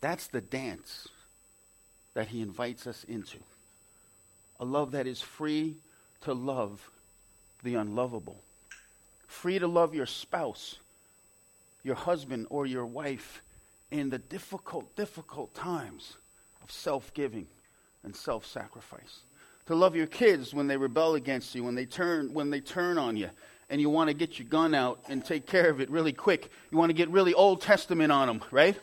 That's 0.00 0.26
the 0.28 0.40
dance 0.40 1.08
that 2.14 2.28
he 2.28 2.40
invites 2.40 2.86
us 2.86 3.04
into. 3.04 3.38
A 4.60 4.64
love 4.64 4.92
that 4.92 5.06
is 5.06 5.20
free 5.20 5.76
to 6.22 6.32
love 6.32 6.90
the 7.62 7.74
unlovable, 7.74 8.40
free 9.26 9.58
to 9.58 9.66
love 9.66 9.94
your 9.94 10.06
spouse, 10.06 10.78
your 11.82 11.94
husband, 11.94 12.46
or 12.50 12.66
your 12.66 12.86
wife 12.86 13.42
in 13.90 14.10
the 14.10 14.18
difficult, 14.18 14.94
difficult 14.96 15.54
times 15.54 16.14
of 16.62 16.70
self 16.70 17.12
giving 17.14 17.46
and 18.04 18.14
self 18.14 18.46
sacrifice. 18.46 19.20
To 19.66 19.74
love 19.74 19.94
your 19.94 20.06
kids 20.06 20.52
when 20.52 20.66
they 20.66 20.76
rebel 20.76 21.14
against 21.14 21.54
you, 21.54 21.62
when 21.62 21.74
they 21.74 21.86
turn, 21.86 22.34
when 22.34 22.50
they 22.50 22.60
turn 22.60 22.98
on 22.98 23.16
you, 23.16 23.30
and 23.72 23.80
you 23.80 23.88
want 23.88 24.08
to 24.08 24.14
get 24.14 24.38
your 24.38 24.46
gun 24.46 24.74
out 24.74 25.00
and 25.08 25.24
take 25.24 25.46
care 25.46 25.70
of 25.70 25.80
it 25.80 25.88
really 25.88 26.12
quick. 26.12 26.50
You 26.70 26.76
want 26.76 26.90
to 26.90 26.94
get 26.94 27.08
really 27.08 27.32
Old 27.32 27.62
Testament 27.62 28.12
on 28.12 28.28
them, 28.28 28.42
right? 28.50 28.78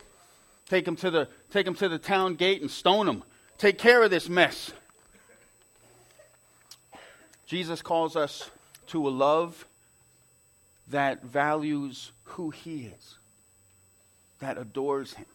Take 0.67 0.83
them 0.83 0.95
to 0.95 1.11
the, 1.11 1.27
take 1.51 1.65
them 1.65 1.75
to 1.75 1.87
the 1.87 1.99
town 1.99 2.33
gate 2.33 2.61
and 2.61 2.71
stone 2.71 3.05
them. 3.05 3.23
Take 3.59 3.77
care 3.77 4.01
of 4.01 4.09
this 4.09 4.27
mess. 4.27 4.71
Jesus 7.45 7.83
calls 7.83 8.15
us 8.15 8.49
to 8.87 9.07
a 9.07 9.11
love 9.11 9.63
that 10.87 11.23
values 11.23 12.11
who 12.23 12.49
he 12.49 12.91
is, 12.97 13.17
that 14.39 14.57
adores 14.57 15.13
him, 15.13 15.27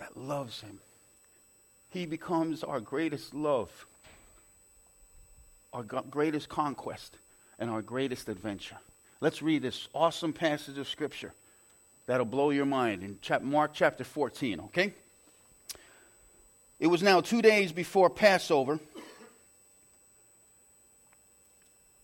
that 0.00 0.16
loves 0.16 0.62
him. 0.62 0.80
He 1.90 2.06
becomes 2.06 2.64
our 2.64 2.80
greatest 2.80 3.34
love, 3.34 3.70
our 5.72 5.84
greatest 5.84 6.48
conquest 6.48 7.16
and 7.60 7.70
our 7.70 7.82
greatest 7.82 8.28
adventure. 8.28 8.78
Let's 9.20 9.42
read 9.42 9.62
this 9.62 9.86
awesome 9.94 10.32
passage 10.32 10.78
of 10.78 10.88
Scripture 10.88 11.32
that'll 12.06 12.24
blow 12.24 12.50
your 12.50 12.64
mind 12.64 13.02
in 13.02 13.18
Mark 13.42 13.72
chapter 13.74 14.02
14, 14.02 14.60
okay? 14.60 14.94
It 16.80 16.86
was 16.86 17.02
now 17.02 17.20
two 17.20 17.42
days 17.42 17.70
before 17.70 18.08
Passover 18.08 18.80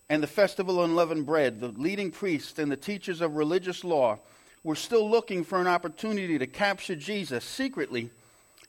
and 0.07 0.21
the 0.21 0.27
festival 0.27 0.79
of 0.79 0.89
unleavened 0.89 1.25
bread. 1.25 1.59
The 1.59 1.69
leading 1.69 2.11
priests 2.11 2.59
and 2.59 2.71
the 2.71 2.77
teachers 2.77 3.19
of 3.19 3.35
religious 3.35 3.83
law 3.83 4.19
were 4.63 4.75
still 4.75 5.09
looking 5.09 5.43
for 5.43 5.59
an 5.59 5.67
opportunity 5.67 6.37
to 6.37 6.45
capture 6.45 6.95
Jesus 6.95 7.43
secretly 7.43 8.11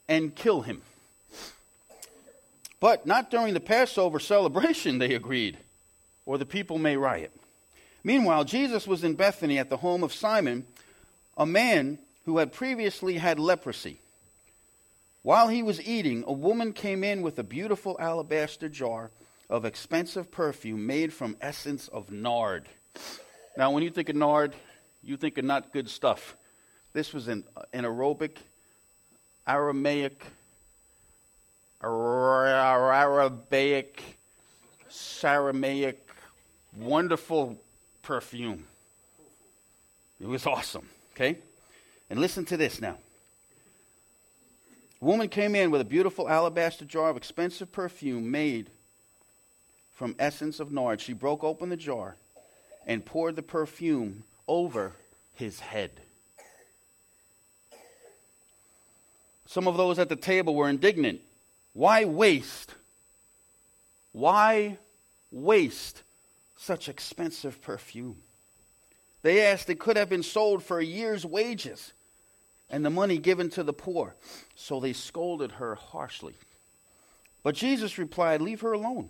and 0.07 0.35
kill 0.35 0.61
him. 0.61 0.81
But 2.79 3.05
not 3.05 3.29
during 3.29 3.53
the 3.53 3.59
Passover 3.59 4.19
celebration, 4.19 4.97
they 4.99 5.13
agreed 5.13 5.57
or 6.29 6.37
the 6.37 6.45
people 6.45 6.77
may 6.77 6.95
riot. 6.95 7.31
Meanwhile, 8.03 8.43
Jesus 8.43 8.85
was 8.85 9.03
in 9.03 9.15
Bethany 9.15 9.57
at 9.57 9.71
the 9.71 9.77
home 9.77 10.03
of 10.03 10.13
Simon, 10.13 10.67
a 11.35 11.45
man 11.47 11.97
who 12.25 12.37
had 12.37 12.53
previously 12.53 13.15
had 13.15 13.39
leprosy. 13.39 13.97
While 15.23 15.47
he 15.47 15.63
was 15.63 15.81
eating, 15.81 16.23
a 16.27 16.31
woman 16.31 16.73
came 16.73 17.03
in 17.03 17.23
with 17.23 17.39
a 17.39 17.43
beautiful 17.43 17.97
alabaster 17.99 18.69
jar 18.69 19.09
of 19.49 19.65
expensive 19.65 20.29
perfume 20.29 20.85
made 20.85 21.11
from 21.11 21.35
essence 21.41 21.87
of 21.87 22.11
nard. 22.11 22.69
Now, 23.57 23.71
when 23.71 23.81
you 23.81 23.89
think 23.89 24.09
of 24.09 24.15
nard, 24.15 24.53
you 25.01 25.17
think 25.17 25.39
of 25.39 25.45
not 25.45 25.73
good 25.73 25.89
stuff. 25.89 26.35
This 26.93 27.11
was 27.11 27.27
an, 27.27 27.43
aerobic 27.73 28.37
Aramaic, 29.47 30.23
Arabic, 31.81 32.79
Saramaic, 34.91 35.95
wonderful 36.77 37.57
perfume. 38.01 38.65
It 40.19 40.27
was 40.27 40.45
awesome, 40.45 40.87
okay? 41.13 41.37
And 42.09 42.19
listen 42.19 42.45
to 42.45 42.57
this 42.57 42.81
now. 42.81 42.97
A 45.01 45.05
woman 45.05 45.29
came 45.29 45.55
in 45.55 45.71
with 45.71 45.79
a 45.79 45.85
beautiful 45.85 46.27
alabaster 46.29 46.83
jar 46.83 47.09
of 47.09 47.17
expensive 47.17 47.71
perfume 47.71 48.29
made 48.29 48.69
from 49.93 50.15
essence 50.19 50.59
of 50.59 50.71
nard. 50.71 50.99
She 50.99 51.13
broke 51.13 51.43
open 51.43 51.69
the 51.69 51.77
jar 51.77 52.15
and 52.85 53.05
poured 53.05 53.35
the 53.35 53.41
perfume 53.41 54.23
over 54.47 54.93
his 55.35 55.59
head. 55.59 55.91
Some 59.45 59.67
of 59.67 59.77
those 59.77 59.99
at 59.99 60.09
the 60.09 60.15
table 60.15 60.53
were 60.53 60.69
indignant. 60.69 61.21
Why 61.73 62.05
waste? 62.05 62.73
Why 64.11 64.77
waste 65.31 66.03
such 66.59 66.89
expensive 66.89 67.61
perfume? 67.61 68.17
They 69.21 69.45
asked 69.45 69.69
it 69.69 69.79
could 69.79 69.97
have 69.97 70.09
been 70.09 70.23
sold 70.23 70.63
for 70.63 70.79
a 70.79 70.85
year's 70.85 71.25
wages 71.25 71.93
and 72.69 72.85
the 72.85 72.89
money 72.89 73.17
given 73.17 73.49
to 73.51 73.63
the 73.63 73.73
poor. 73.73 74.15
So 74.55 74.79
they 74.79 74.93
scolded 74.93 75.53
her 75.53 75.75
harshly. 75.75 76.35
But 77.43 77.55
Jesus 77.55 77.97
replied, 77.97 78.41
Leave 78.41 78.61
her 78.61 78.73
alone. 78.73 79.09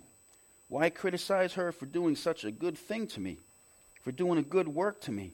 Why 0.68 0.88
criticize 0.88 1.54
her 1.54 1.72
for 1.72 1.86
doing 1.86 2.14
such 2.14 2.44
a 2.44 2.52
good 2.52 2.78
thing 2.78 3.08
to 3.08 3.20
me, 3.20 3.38
for 4.02 4.12
doing 4.12 4.38
a 4.38 4.42
good 4.42 4.68
work 4.68 5.00
to 5.02 5.12
me? 5.12 5.32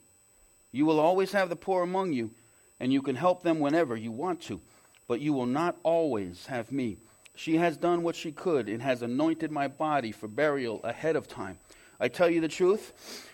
You 0.71 0.85
will 0.85 0.99
always 0.99 1.31
have 1.31 1.49
the 1.49 1.55
poor 1.55 1.83
among 1.83 2.13
you, 2.13 2.31
and 2.79 2.91
you 2.91 3.01
can 3.01 3.15
help 3.15 3.43
them 3.43 3.59
whenever 3.59 3.95
you 3.95 4.11
want 4.11 4.41
to, 4.43 4.59
but 5.07 5.21
you 5.21 5.33
will 5.33 5.45
not 5.45 5.77
always 5.83 6.47
have 6.47 6.71
me. 6.71 6.97
She 7.35 7.57
has 7.57 7.77
done 7.77 8.01
what 8.01 8.15
she 8.15 8.31
could 8.31 8.67
and 8.67 8.81
has 8.81 9.03
anointed 9.03 9.51
my 9.51 9.67
body 9.67 10.11
for 10.11 10.27
burial 10.27 10.81
ahead 10.83 11.15
of 11.15 11.27
time. 11.27 11.59
I 11.99 12.07
tell 12.07 12.29
you 12.29 12.41
the 12.41 12.47
truth, 12.47 13.27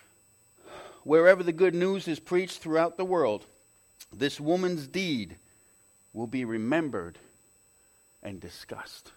wherever 1.02 1.42
the 1.42 1.52
good 1.52 1.74
news 1.74 2.08
is 2.08 2.18
preached 2.18 2.58
throughout 2.58 2.96
the 2.96 3.04
world, 3.04 3.44
this 4.12 4.40
woman's 4.40 4.86
deed 4.86 5.36
will 6.12 6.26
be 6.26 6.44
remembered 6.44 7.18
and 8.22 8.40
discussed. 8.40 9.12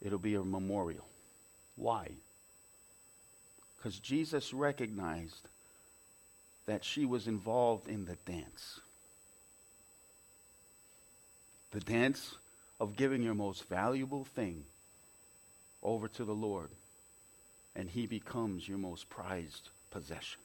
It'll 0.00 0.18
be 0.18 0.34
a 0.34 0.42
memorial. 0.42 1.06
Why? 1.76 2.08
Because 3.76 3.98
Jesus 3.98 4.52
recognized 4.52 5.48
that 6.66 6.84
she 6.84 7.04
was 7.04 7.28
involved 7.28 7.88
in 7.88 8.04
the 8.04 8.16
dance. 8.26 8.80
The 11.70 11.80
dance 11.80 12.36
of 12.80 12.96
giving 12.96 13.22
your 13.22 13.34
most 13.34 13.68
valuable 13.68 14.24
thing 14.24 14.64
over 15.82 16.08
to 16.08 16.24
the 16.24 16.34
Lord, 16.34 16.70
and 17.74 17.88
He 17.90 18.06
becomes 18.06 18.68
your 18.68 18.78
most 18.78 19.08
prized 19.08 19.68
possession. 19.90 20.40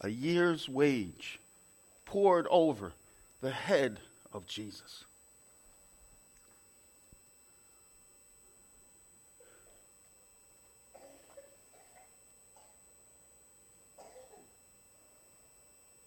a 0.00 0.08
year's 0.08 0.68
wage 0.68 1.38
poured 2.04 2.46
over 2.50 2.92
the 3.40 3.50
head 3.50 3.98
of 4.32 4.46
Jesus. 4.46 5.04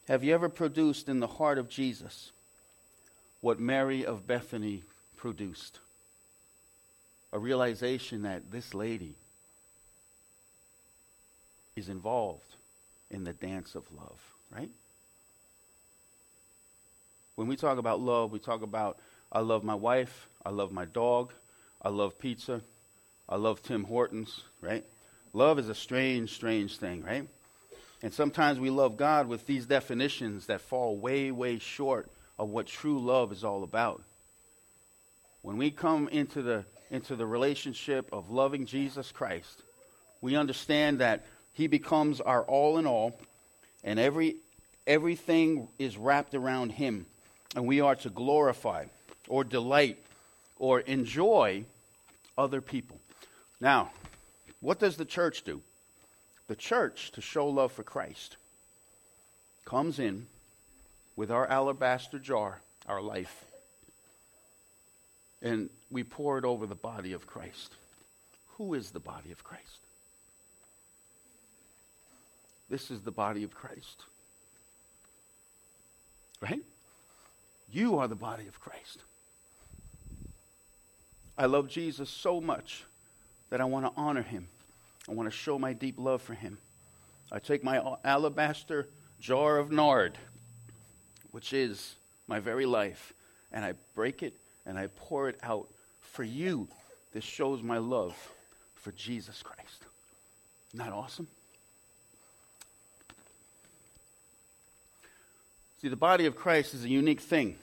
Have 0.07 0.23
you 0.23 0.33
ever 0.33 0.49
produced 0.49 1.07
in 1.07 1.19
the 1.19 1.27
heart 1.27 1.60
of 1.60 1.69
Jesus 1.69 2.32
what 3.41 3.60
Mary 3.60 4.05
of 4.05 4.25
Bethany 4.25 4.84
produced? 5.15 5.79
A 7.32 7.39
realization 7.39 8.24
that 8.24 8.52
this 8.52 8.74
lady 8.74 9.15
is 11.76 11.89
involved 11.89 12.56
in 13.12 13.24
the 13.24 13.34
dance 13.34 13.76
of 13.76 13.84
love, 13.96 14.20
right? 14.52 14.70
When 17.36 17.48
we 17.48 17.56
talk 17.56 17.78
about 17.78 18.02
love, 18.02 18.32
we 18.32 18.39
talk 18.39 18.62
about 18.62 19.00
I 19.32 19.39
love 19.39 19.63
my 19.63 19.76
wife, 19.76 20.28
I 20.46 20.50
love 20.50 20.72
my 20.72 20.86
dog, 20.86 21.32
I 21.82 21.89
love 21.89 22.20
pizza, 22.20 22.62
I 23.28 23.36
love 23.36 23.62
Tim 23.62 23.84
Hortons, 23.84 24.42
right? 24.62 24.84
Love 25.34 25.60
is 25.60 25.70
a 25.70 25.76
strange, 25.76 26.34
strange 26.34 26.78
thing, 26.78 27.04
right? 27.04 27.28
And 28.02 28.13
sometimes 28.13 28.60
we 28.60 28.70
love 28.70 28.98
God 28.98 29.28
with 29.28 29.46
these 29.46 29.65
definitions 29.65 30.48
that 30.48 30.62
fall 30.62 30.98
way, 30.98 31.32
way 31.32 31.60
short 31.60 32.10
of 32.38 32.50
what 32.50 32.68
true 32.68 33.00
love 33.00 33.32
is 33.32 33.44
all 33.44 33.63
about. 33.63 34.02
When 35.42 35.58
we 35.58 35.70
come 35.72 36.08
into 36.10 36.42
the, 36.42 36.65
into 36.91 37.15
the 37.15 37.25
relationship 37.25 38.10
of 38.12 38.32
loving 38.32 38.65
Jesus 38.65 39.12
Christ, 39.12 39.63
we 40.21 40.36
understand 40.36 40.99
that 40.99 41.25
he 41.60 41.67
becomes 41.67 42.21
our 42.21 42.43
all 42.43 42.78
in 42.78 42.88
all, 42.88 43.19
and 43.84 43.99
every, 43.99 44.38
everything 44.88 45.67
is 45.78 45.97
wrapped 45.97 46.34
around 46.34 46.71
Him. 46.71 47.06
And 47.54 47.67
we 47.67 47.82
are 47.82 47.95
to 47.95 48.10
glorify 48.10 48.86
or 49.28 49.43
delight 49.43 49.97
or 50.58 50.80
enjoy 50.80 51.65
other 52.38 52.62
people. 52.62 52.97
Now, 53.60 53.91
what 54.62 54.80
does 54.80 54.95
the 54.95 55.04
church 55.04 55.43
do? 55.43 55.62
The 56.47 56.56
church, 56.56 57.12
to 57.12 57.21
show 57.21 57.49
love 57.49 57.73
for 57.73 57.84
Christ, 57.84 58.38
comes 59.65 59.99
in 59.99 60.28
with 61.17 61.30
our 61.30 61.45
alabaster 61.45 62.19
jar, 62.19 62.62
our 62.88 63.02
life, 63.02 63.43
and 65.41 65.69
we 65.91 66.04
pour 66.04 66.38
it 66.38 66.45
over 66.45 66.65
the 66.65 66.75
body 66.75 67.13
of 67.13 67.25
Christ. 67.25 67.73
Who 68.58 68.73
is 68.73 68.91
the 68.91 68.99
body 68.99 69.32
of 69.32 69.43
Christ? 69.43 69.80
This 72.69 72.91
is 72.91 73.02
the 73.02 73.12
body 73.12 73.43
of 73.43 73.54
Christ. 73.54 74.04
Right? 76.41 76.62
You 77.71 77.97
are 77.97 78.08
the 78.08 78.15
body 78.15 78.47
of 78.47 78.60
Christ. 78.60 78.99
I 81.38 81.45
love 81.45 81.69
Jesus 81.69 82.10
so 82.10 82.39
much 82.39 82.84
that 83.49 83.62
I 83.62 83.65
want 83.65 83.86
to 83.86 83.91
honor 83.99 84.21
him. 84.21 84.47
I 85.08 85.13
want 85.13 85.30
to 85.30 85.36
show 85.36 85.58
my 85.58 85.73
deep 85.73 85.95
love 85.97 86.21
for 86.21 86.34
him. 86.34 86.58
I 87.32 87.39
take 87.39 87.63
my 87.63 87.82
alabaster 88.04 88.88
jar 89.19 89.58
of 89.58 89.71
nard, 89.71 90.17
which 91.32 91.54
is 91.54 91.95
my 92.28 92.39
very 92.39 92.65
life, 92.65 93.13
and 93.52 93.65
I 93.65 93.73
break 93.95 94.21
it 94.21 94.36
and 94.65 94.78
I 94.78 94.88
pour 94.88 95.30
it 95.30 95.39
out 95.41 95.67
for 96.12 96.24
you. 96.24 96.67
This 97.13 97.24
shows 97.24 97.62
my 97.62 97.78
love 97.78 98.15
for 98.76 98.91
Jesus 98.91 99.41
Christ. 99.41 99.84
That 100.74 100.91
awesome? 100.91 101.28
See, 105.82 105.88
the 105.88 105.95
body 105.95 106.26
of 106.26 106.36
Christ 106.36 106.74
is 106.74 106.84
a 106.84 106.89
unique 106.89 107.22
thing 107.22 107.56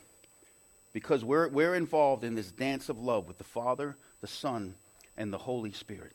because 0.93 1.23
we're, 1.25 1.49
we're 1.49 1.75
involved 1.75 2.25
in 2.25 2.35
this 2.35 2.51
dance 2.51 2.89
of 2.89 2.99
love 2.99 3.29
with 3.29 3.39
the 3.39 3.45
Father, 3.45 3.97
the 4.23 4.27
Son, 4.27 4.75
and 5.17 5.33
the 5.33 5.39
Holy 5.39 5.73
Spirit. 5.73 6.13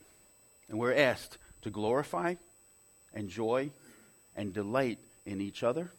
And 0.68 0.80
we're 0.80 0.96
asked 0.96 1.38
to 1.62 1.70
glorify, 1.70 2.36
enjoy, 3.14 3.70
and 4.36 4.54
delight 4.54 4.98
in 5.26 5.42
each 5.42 5.64
other 5.64 5.92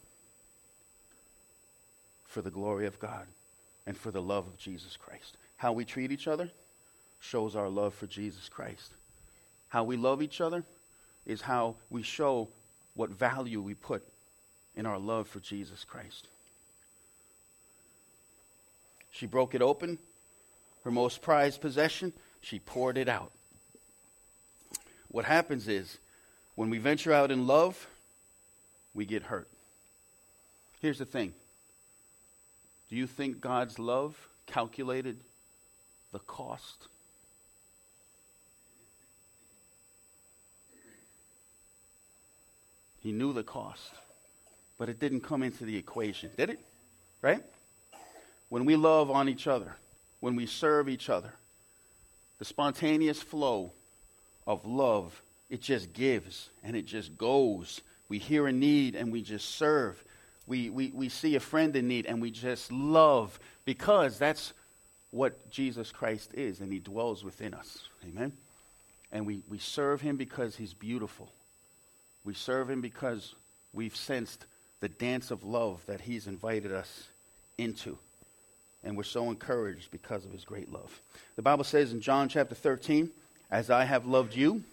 for 2.26 2.42
the 2.42 2.50
glory 2.50 2.86
of 2.86 2.98
God 2.98 3.26
and 3.86 3.96
for 3.96 4.10
the 4.10 4.22
love 4.22 4.46
of 4.46 4.58
Jesus 4.58 4.96
Christ. 4.96 5.36
How 5.62 5.70
we 5.70 5.84
treat 5.84 6.10
each 6.10 6.26
other 6.26 6.50
shows 7.20 7.54
our 7.54 7.68
love 7.68 7.94
for 7.94 8.08
Jesus 8.08 8.48
Christ. 8.48 8.94
How 9.68 9.84
we 9.84 9.96
love 9.96 10.20
each 10.20 10.40
other 10.40 10.64
is 11.24 11.40
how 11.40 11.76
we 11.88 12.02
show 12.02 12.48
what 12.94 13.10
value 13.10 13.62
we 13.62 13.74
put 13.74 14.02
in 14.74 14.86
our 14.86 14.98
love 14.98 15.28
for 15.28 15.38
Jesus 15.38 15.84
Christ. 15.84 16.26
She 19.12 19.26
broke 19.26 19.54
it 19.54 19.62
open, 19.62 20.00
her 20.82 20.90
most 20.90 21.22
prized 21.22 21.60
possession, 21.60 22.12
she 22.40 22.58
poured 22.58 22.98
it 22.98 23.08
out. 23.08 23.30
What 25.12 25.26
happens 25.26 25.68
is, 25.68 25.96
when 26.56 26.70
we 26.70 26.78
venture 26.78 27.12
out 27.12 27.30
in 27.30 27.46
love, 27.46 27.86
we 28.94 29.04
get 29.04 29.22
hurt. 29.22 29.46
Here's 30.80 30.98
the 30.98 31.04
thing 31.04 31.32
Do 32.90 32.96
you 32.96 33.06
think 33.06 33.40
God's 33.40 33.78
love 33.78 34.16
calculated 34.48 35.20
the 36.12 36.20
cost? 36.20 36.88
He 43.00 43.12
knew 43.12 43.32
the 43.32 43.42
cost 43.42 43.90
but 44.82 44.88
it 44.88 44.98
didn't 44.98 45.20
come 45.20 45.44
into 45.44 45.64
the 45.64 45.76
equation, 45.76 46.28
did 46.36 46.50
it? 46.50 46.58
Right? 47.20 47.40
When 48.48 48.64
we 48.64 48.74
love 48.74 49.12
on 49.12 49.28
each 49.28 49.46
other, 49.46 49.76
when 50.18 50.34
we 50.34 50.46
serve 50.46 50.88
each 50.88 51.08
other, 51.08 51.32
the 52.40 52.44
spontaneous 52.44 53.22
flow 53.22 53.70
of 54.44 54.66
love, 54.66 55.22
it 55.48 55.60
just 55.60 55.92
gives 55.92 56.50
and 56.64 56.74
it 56.74 56.84
just 56.84 57.16
goes. 57.16 57.80
We 58.08 58.18
hear 58.18 58.48
a 58.48 58.52
need 58.52 58.96
and 58.96 59.12
we 59.12 59.22
just 59.22 59.54
serve. 59.54 60.02
we, 60.48 60.68
we, 60.68 60.90
we 60.92 61.08
see 61.08 61.36
a 61.36 61.40
friend 61.40 61.76
in 61.76 61.86
need 61.86 62.06
and 62.06 62.20
we 62.20 62.32
just 62.32 62.72
love 62.72 63.38
because 63.64 64.18
that's 64.18 64.52
what 65.12 65.50
Jesus 65.50 65.92
Christ 65.92 66.32
is 66.34 66.60
and 66.60 66.72
he 66.72 66.80
dwells 66.80 67.22
within 67.22 67.54
us. 67.54 67.78
Amen? 68.04 68.32
And 69.12 69.26
we, 69.26 69.42
we 69.48 69.58
serve 69.58 70.00
him 70.00 70.16
because 70.16 70.56
he's 70.56 70.74
beautiful. 70.74 71.28
We 72.24 72.34
serve 72.34 72.68
him 72.68 72.80
because 72.80 73.34
we've 73.72 73.94
sensed 73.94 74.44
the 74.80 74.88
dance 74.88 75.30
of 75.30 75.44
love 75.44 75.80
that 75.86 76.00
he's 76.00 76.26
invited 76.26 76.72
us 76.72 77.06
into. 77.58 77.98
And 78.82 78.96
we're 78.96 79.04
so 79.04 79.28
encouraged 79.28 79.90
because 79.92 80.24
of 80.24 80.32
his 80.32 80.44
great 80.44 80.72
love. 80.72 81.00
The 81.36 81.42
Bible 81.42 81.64
says 81.64 81.92
in 81.92 82.00
John 82.00 82.28
chapter 82.28 82.54
13, 82.54 83.10
As 83.50 83.70
I 83.70 83.84
have 83.84 84.06
loved 84.06 84.34
you, 84.34 84.64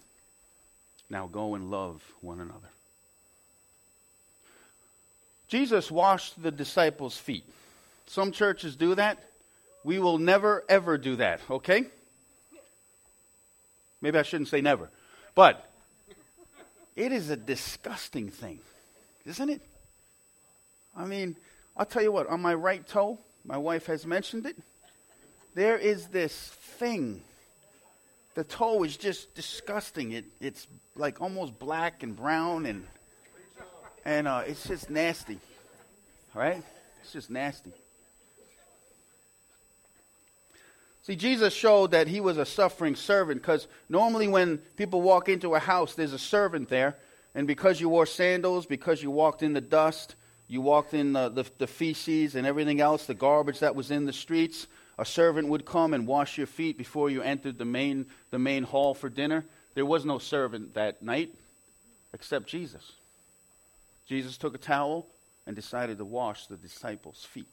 now 1.10 1.28
go 1.28 1.56
and 1.56 1.69
love 1.69 2.02
one 2.21 2.39
another. 2.39 2.69
Jesus 5.49 5.91
washed 5.91 6.41
the 6.41 6.52
disciples' 6.52 7.17
feet. 7.17 7.43
Some 8.08 8.32
churches 8.32 8.75
do 8.75 8.95
that. 8.95 9.29
We 9.84 10.00
will 10.00 10.18
never, 10.18 10.63
ever 10.68 10.98
do 10.98 11.15
that, 11.18 11.39
okay? 11.50 11.86
Maybe 14.02 14.18
I 14.18 14.24
shouldn't 14.24 14.50
say 14.50 14.62
never. 14.62 14.89
But 15.36 15.70
it 16.96 17.12
is 17.12 17.30
a 17.30 17.38
disgusting 17.38 18.30
thing, 18.30 18.60
isn't 19.26 19.50
it? 19.50 19.62
I 20.96 21.06
mean, 21.06 21.36
I'll 21.78 21.86
tell 21.86 22.04
you 22.04 22.12
what, 22.12 22.28
on 22.28 22.42
my 22.42 22.54
right 22.54 22.86
toe, 22.86 23.20
my 23.46 23.58
wife 23.58 23.86
has 23.86 24.06
mentioned 24.06 24.46
it, 24.46 24.58
there 25.56 25.78
is 25.78 26.08
this 26.08 26.34
thing. 26.78 27.22
The 28.36 28.44
toe 28.44 28.84
is 28.84 28.96
just 28.98 29.34
disgusting. 29.34 30.12
It, 30.12 30.26
it's 30.39 30.68
like 30.96 31.22
almost 31.22 31.58
black 31.58 32.04
and 32.04 32.15
brown 32.15 32.65
and 32.65 32.86
and 34.06 34.28
uh, 34.28 34.44
it's 34.48 34.68
just 34.68 34.89
nasty. 34.89 35.39
right? 36.34 36.63
It's 37.02 37.12
just 37.12 37.30
nasty. 37.30 37.72
See, 41.10 41.15
Jesus 41.15 41.56
showed 41.56 41.89
that 41.89 42.08
he 42.08 42.22
was 42.22 42.38
a 42.38 42.45
suffering 42.45 42.95
servant 42.95 43.41
because 43.41 43.67
normally 43.89 44.28
when 44.28 44.60
people 44.78 45.02
walk 45.02 45.28
into 45.28 45.56
a 45.56 45.60
house, 45.60 45.95
there's 45.95 46.13
a 46.13 46.19
servant 46.19 46.69
there. 46.69 46.98
And 47.34 47.48
because 47.48 47.82
you 47.82 47.89
wore 47.89 48.06
sandals, 48.06 48.67
because 48.67 49.02
you 49.02 49.10
walked 49.10 49.41
in 49.41 49.54
the 49.54 49.60
dust, 49.60 50.13
you 50.48 50.62
walked 50.62 50.93
in 50.93 51.13
the, 51.13 51.30
the, 51.30 51.45
the 51.58 51.65
feces 51.65 52.36
and 52.36 52.45
everything 52.45 52.80
else, 52.80 53.08
the 53.08 53.15
garbage 53.15 53.58
that 53.62 53.76
was 53.76 53.89
in 53.89 54.06
the 54.06 54.13
streets, 54.13 54.67
a 55.00 55.06
servant 55.06 55.48
would 55.48 55.65
come 55.65 55.95
and 55.95 56.06
wash 56.06 56.38
your 56.38 56.45
feet 56.45 56.78
before 56.78 57.10
you 57.10 57.24
entered 57.24 57.58
the 57.58 57.65
main, 57.65 58.06
the 58.30 58.38
main 58.38 58.62
hall 58.62 58.93
for 58.93 59.10
dinner. 59.10 59.43
There 59.74 59.88
was 59.88 60.06
no 60.06 60.19
servant 60.19 60.76
that 60.76 61.02
night 61.02 61.34
except 62.13 62.45
Jesus. 62.45 62.91
Jesus 64.06 64.38
took 64.38 64.54
a 64.54 64.60
towel 64.60 65.08
and 65.48 65.56
decided 65.56 65.98
to 65.98 66.06
wash 66.06 66.45
the 66.45 66.58
disciples' 66.58 67.26
feet. 67.26 67.50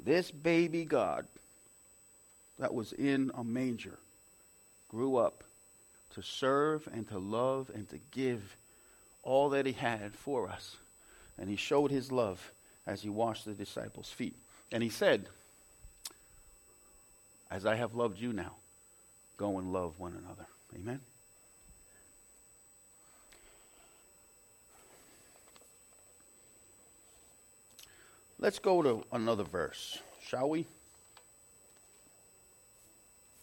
This 0.00 0.32
baby 0.32 0.84
God 0.84 1.28
that 2.60 2.74
was 2.74 2.92
in 2.92 3.32
a 3.36 3.42
manger 3.42 3.98
grew 4.88 5.16
up 5.16 5.42
to 6.14 6.22
serve 6.22 6.86
and 6.92 7.08
to 7.08 7.18
love 7.18 7.70
and 7.74 7.88
to 7.88 7.98
give 8.10 8.56
all 9.22 9.48
that 9.50 9.66
he 9.66 9.72
had 9.72 10.14
for 10.14 10.48
us. 10.48 10.76
And 11.38 11.48
he 11.48 11.56
showed 11.56 11.90
his 11.90 12.12
love 12.12 12.52
as 12.86 13.02
he 13.02 13.08
washed 13.08 13.46
the 13.46 13.54
disciples' 13.54 14.10
feet. 14.10 14.36
And 14.72 14.82
he 14.82 14.90
said, 14.90 15.26
As 17.50 17.64
I 17.64 17.76
have 17.76 17.94
loved 17.94 18.20
you 18.20 18.32
now, 18.32 18.52
go 19.38 19.58
and 19.58 19.72
love 19.72 19.98
one 19.98 20.12
another. 20.12 20.46
Amen. 20.76 21.00
Let's 28.38 28.58
go 28.58 28.82
to 28.82 29.04
another 29.12 29.44
verse, 29.44 29.98
shall 30.26 30.50
we? 30.50 30.66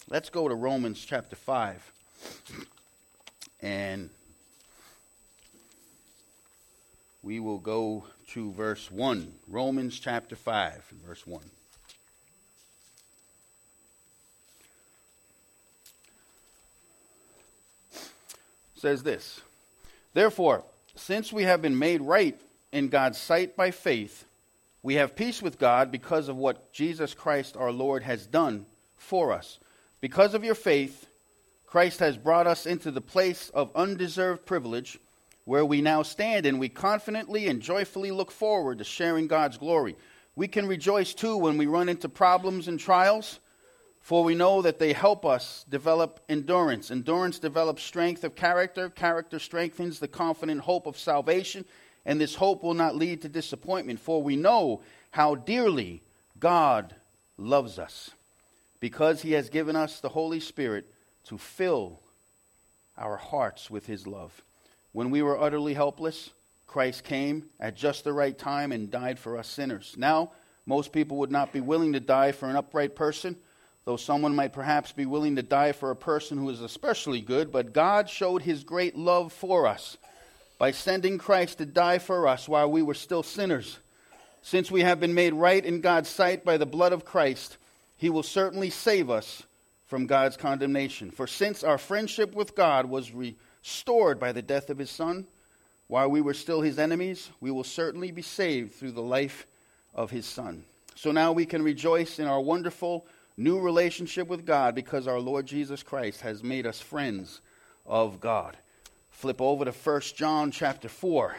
Let's 0.10 0.30
go 0.30 0.48
to 0.48 0.56
Romans 0.56 1.04
chapter 1.04 1.36
5. 1.36 1.92
And 3.62 4.10
we 7.22 7.42
will 7.42 7.58
go 7.58 8.06
to 8.30 8.54
verse 8.54 8.90
1. 8.90 9.34
Romans 9.50 10.00
chapter 10.00 10.38
5, 10.38 10.94
verse 11.06 11.28
1. 11.28 11.42
says 18.76 19.04
this 19.04 19.42
Therefore, 20.14 20.64
since 20.96 21.34
we 21.34 21.44
have 21.44 21.62
been 21.62 21.78
made 21.78 22.02
right 22.02 22.40
in 22.72 22.88
God's 22.88 23.18
sight 23.18 23.58
by 23.58 23.72
faith, 23.72 24.24
we 24.84 24.96
have 24.96 25.18
peace 25.18 25.42
with 25.42 25.60
God 25.60 25.92
because 25.92 26.30
of 26.30 26.38
what 26.38 26.72
Jesus 26.72 27.14
Christ 27.14 27.58
our 27.58 27.72
Lord 27.72 28.04
has 28.04 28.26
done 28.26 28.66
for 28.96 29.34
us. 29.34 29.60
Because 30.02 30.34
of 30.34 30.44
your 30.44 30.56
faith, 30.56 31.08
Christ 31.66 32.00
has 32.00 32.18
brought 32.18 32.48
us 32.48 32.66
into 32.66 32.92
the 32.92 33.02
place 33.02 33.50
of 33.54 33.76
undeserved 33.76 34.46
privilege 34.46 35.00
where 35.46 35.66
we 35.66 35.82
now 35.82 36.04
stand, 36.04 36.46
and 36.46 36.60
we 36.60 36.68
confidently 36.68 37.48
and 37.48 37.62
joyfully 37.62 38.12
look 38.12 38.32
forward 38.32 38.80
to 38.80 38.84
sharing 38.84 39.28
God's 39.28 39.58
glory. 39.58 39.96
We 40.36 40.48
can 40.48 40.68
rejoice 40.68 41.14
too 41.14 41.38
when 41.38 41.58
we 41.58 41.66
run 41.66 41.88
into 41.88 42.10
problems 42.10 42.68
and 42.68 42.80
trials, 42.80 43.40
for 44.02 44.24
we 44.24 44.36
know 44.36 44.62
that 44.62 44.78
they 44.78 44.92
help 44.94 45.26
us 45.26 45.66
develop 45.70 46.20
endurance. 46.28 46.92
Endurance 46.92 47.40
develops 47.40 47.84
strength 47.84 48.24
of 48.24 48.36
character, 48.36 48.90
character 48.90 49.40
strengthens 49.40 50.00
the 50.00 50.08
confident 50.08 50.62
hope 50.62 50.86
of 50.86 50.98
salvation 50.98 51.66
and 52.08 52.22
this 52.22 52.36
hope 52.36 52.64
will 52.64 52.74
not 52.74 52.96
lead 52.96 53.22
to 53.22 53.30
disappointment, 53.30 54.00
for 54.00 54.24
we 54.24 54.38
know 54.38 54.82
how 55.12 55.36
dearly 55.36 56.02
God 56.40 56.96
loves 57.38 57.78
us, 57.78 58.12
because 58.80 59.22
he 59.22 59.32
has 59.34 59.50
given 59.50 59.76
us 59.76 60.00
the 60.00 60.10
Holy 60.10 60.40
Spirit 60.40 60.86
to 61.26 61.38
fill 61.38 62.00
our 62.98 63.18
hearts 63.18 63.70
with 63.70 63.86
his 63.86 64.08
love. 64.08 64.42
When 64.92 65.10
we 65.12 65.22
were 65.22 65.40
utterly 65.40 65.74
helpless, 65.74 66.32
Christ 66.66 67.04
came 67.04 67.50
at 67.60 67.76
just 67.76 68.04
the 68.04 68.14
right 68.14 68.38
time 68.38 68.72
and 68.72 68.92
died 68.92 69.20
for 69.20 69.38
us 69.38 69.48
sinners. 69.48 69.96
Now, 69.98 70.32
most 70.66 70.92
people 70.92 71.18
would 71.18 71.32
not 71.32 71.54
be 71.54 71.62
willing 71.62 71.94
to 71.94 72.00
die 72.00 72.32
for 72.32 72.50
an 72.50 72.56
upright 72.56 72.96
person, 72.96 73.38
though 73.86 73.98
someone 73.98 74.36
might 74.36 74.52
perhaps 74.52 74.92
be 74.92 75.06
willing 75.06 75.38
to 75.38 75.44
die 75.44 75.72
for 75.72 75.92
a 75.92 75.96
person 75.96 76.38
who 76.38 76.50
is 76.50 76.62
especially 76.62 77.22
good, 77.22 77.52
but 77.52 77.74
God 77.74 78.10
showed 78.10 78.42
his 78.42 78.64
great 78.64 78.98
love 78.98 79.32
for 79.32 79.66
us 79.66 79.98
by 80.58 80.72
sending 80.72 81.18
Christ 81.18 81.60
to 81.60 81.66
die 81.66 82.00
for 82.00 82.28
us 82.28 82.50
while 82.50 82.70
we 82.70 82.82
were 82.82 82.94
still 82.94 83.24
sinners. 83.24 83.78
Since 84.42 84.72
we 84.72 84.82
have 84.82 85.00
been 85.00 85.14
made 85.14 85.34
right 85.34 85.64
in 85.64 85.82
God's 85.82 86.10
sight 86.10 86.44
by 86.44 86.58
the 86.58 86.66
blood 86.66 86.94
of 86.94 87.06
Christ, 87.06 87.58
he 87.98 88.10
will 88.10 88.24
certainly 88.24 88.70
save 88.70 89.10
us 89.10 89.44
from 89.86 90.06
God's 90.06 90.38
condemnation. 90.38 91.12
For 91.12 91.28
since 91.28 91.64
our 91.64 91.78
friendship 91.78 92.34
with 92.34 92.56
God 92.56 92.86
was 92.86 93.12
restored 93.12 94.20
by 94.20 94.32
the 94.32 94.42
death 94.42 94.70
of 94.70 94.78
his 94.78 94.90
Son, 94.90 95.26
while 95.88 96.10
we 96.10 96.22
were 96.22 96.34
still 96.34 96.62
his 96.62 96.80
enemies, 96.80 97.30
we 97.40 97.52
will 97.52 97.64
certainly 97.64 98.12
be 98.12 98.22
saved 98.22 98.74
through 98.74 98.92
the 98.92 99.02
life 99.02 99.48
of 99.94 100.12
his 100.12 100.26
Son. 100.26 100.64
So 100.96 101.12
now 101.12 101.32
we 101.32 101.46
can 101.46 101.62
rejoice 101.62 102.20
in 102.20 102.28
our 102.28 102.42
wonderful 102.42 103.06
new 103.38 103.60
relationship 103.60 104.28
with 104.28 104.46
God 104.46 104.76
because 104.76 105.08
our 105.08 105.20
Lord 105.20 105.46
Jesus 105.46 105.84
Christ 105.84 106.22
has 106.22 106.44
made 106.44 106.66
us 106.66 106.82
friends 106.82 107.42
of 107.86 108.20
God 108.20 108.58
flip 109.18 109.42
over 109.42 109.66
to 109.66 109.72
1 109.72 110.02
John 110.16 110.52
chapter 110.52 110.88
4. 110.88 111.36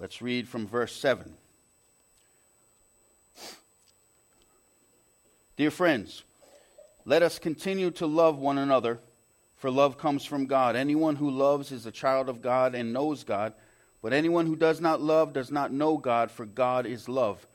Let's 0.00 0.22
read 0.22 0.48
from 0.48 0.66
verse 0.66 0.96
7. 0.96 1.34
Dear 5.58 5.70
friends, 5.70 6.22
let 7.04 7.22
us 7.22 7.38
continue 7.38 7.90
to 7.90 8.06
love 8.06 8.38
one 8.38 8.56
another, 8.56 8.98
for 9.58 9.70
love 9.70 9.98
comes 9.98 10.24
from 10.24 10.46
God. 10.46 10.74
Anyone 10.74 11.16
who 11.16 11.30
loves 11.30 11.70
is 11.70 11.84
a 11.84 11.92
child 11.92 12.30
of 12.30 12.40
God 12.40 12.74
and 12.74 12.94
knows 12.94 13.24
God, 13.24 13.52
but 14.00 14.14
anyone 14.14 14.46
who 14.46 14.56
does 14.56 14.80
not 14.80 15.02
love 15.02 15.34
does 15.34 15.50
not 15.50 15.70
know 15.70 15.98
God, 15.98 16.30
for 16.30 16.46
God 16.46 16.86
is 16.86 17.06
love. 17.06 17.46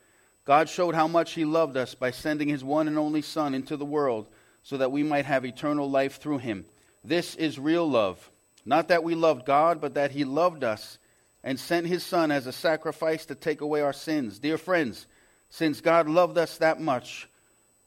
God 0.45 0.69
showed 0.69 0.93
how 0.93 1.07
much 1.07 1.31
He 1.31 1.45
loved 1.45 1.75
us 1.75 1.95
by 1.95 2.11
sending 2.11 2.47
His 2.47 2.63
one 2.63 2.87
and 2.87 2.99
only 2.99 3.23
Son 3.23 3.55
into 3.55 3.75
the 3.75 3.85
world 3.85 4.27
so 4.61 4.77
that 4.77 4.91
we 4.91 5.01
might 5.01 5.25
have 5.25 5.45
eternal 5.45 5.89
life 5.89 6.21
through 6.21 6.37
Him. 6.37 6.65
This 7.03 7.33
is 7.33 7.57
real 7.57 7.89
love. 7.89 8.29
Not 8.67 8.89
that 8.89 9.03
we 9.03 9.15
loved 9.15 9.47
God, 9.47 9.81
but 9.81 9.95
that 9.95 10.11
He 10.11 10.23
loved 10.23 10.63
us 10.63 10.99
and 11.45 11.59
sent 11.59 11.85
His 11.85 12.03
Son 12.03 12.31
as 12.31 12.47
a 12.47 12.51
sacrifice 12.51 13.27
to 13.27 13.35
take 13.35 13.61
away 13.61 13.81
our 13.81 13.93
sins. 13.93 14.39
Dear 14.39 14.57
friends, 14.57 15.05
since 15.51 15.79
God 15.79 16.09
loved 16.09 16.39
us 16.39 16.57
that 16.57 16.81
much, 16.81 17.29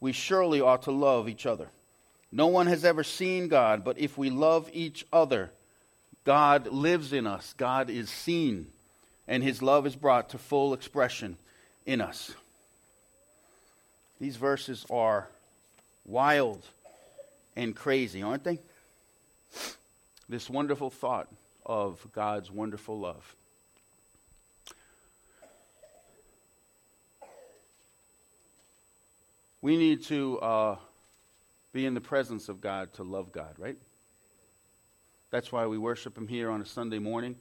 we 0.00 0.12
surely 0.12 0.60
ought 0.60 0.84
to 0.84 0.92
love 0.92 1.28
each 1.28 1.44
other. 1.44 1.68
No 2.30 2.46
one 2.46 2.68
has 2.68 2.84
ever 2.84 3.02
seen 3.02 3.48
God, 3.48 3.84
but 3.84 3.98
if 3.98 4.16
we 4.16 4.30
love 4.30 4.70
each 4.72 5.04
other, 5.12 5.50
God 6.24 6.68
lives 6.68 7.12
in 7.12 7.26
us. 7.26 7.52
God 7.56 7.90
is 7.90 8.08
seen, 8.08 8.68
and 9.26 9.42
His 9.42 9.60
love 9.60 9.86
is 9.86 9.96
brought 9.96 10.30
to 10.30 10.38
full 10.38 10.72
expression 10.72 11.36
in 11.84 12.00
us. 12.00 12.32
These 14.20 14.36
verses 14.36 14.86
are 14.88 15.28
wild 16.06 16.64
and 17.56 17.74
crazy, 17.74 18.22
aren't 18.22 18.44
they? 18.44 18.60
This 20.28 20.48
wonderful 20.48 20.90
thought 20.90 21.26
of 21.66 22.06
God's 22.12 22.52
wonderful 22.52 22.98
love. 23.00 23.34
We 29.60 29.76
need 29.76 30.04
to 30.04 30.38
uh, 30.38 30.76
be 31.72 31.86
in 31.86 31.94
the 31.94 32.00
presence 32.00 32.48
of 32.48 32.60
God 32.60 32.92
to 32.94 33.02
love 33.02 33.32
God, 33.32 33.54
right? 33.58 33.76
That's 35.30 35.52
why 35.52 35.66
we 35.66 35.78
worship 35.78 36.16
Him 36.16 36.28
here 36.28 36.50
on 36.50 36.60
a 36.60 36.66
Sunday 36.66 36.98
morning. 36.98 37.36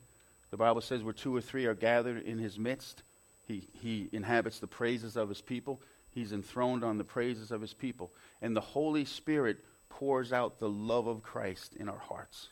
The 0.52 0.58
Bible 0.58 0.82
says 0.82 1.04
where 1.04 1.14
two 1.14 1.36
or 1.36 1.42
three 1.42 1.66
are 1.66 1.76
gathered 1.76 2.24
in 2.24 2.38
His 2.38 2.58
midst, 2.58 3.04
He, 3.46 3.68
he 3.82 4.10
inhabits 4.12 4.60
the 4.60 4.68
praises 4.68 5.16
of 5.16 5.30
His 5.30 5.42
people. 5.42 5.82
He's 6.10 6.34
enthroned 6.34 6.84
on 6.84 6.98
the 6.98 7.04
praises 7.04 7.52
of 7.52 7.62
His 7.62 7.74
people. 7.74 8.12
And 8.42 8.56
the 8.56 8.62
Holy 8.62 9.06
Spirit 9.06 9.58
pours 9.90 10.34
out 10.34 10.60
the 10.60 10.70
love 10.70 11.08
of 11.08 11.22
Christ 11.22 11.76
in 11.76 11.88
our 11.88 12.00
hearts, 12.00 12.50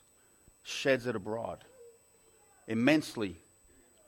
sheds 0.64 1.08
it 1.08 1.16
abroad 1.16 1.64
immensely 2.68 3.38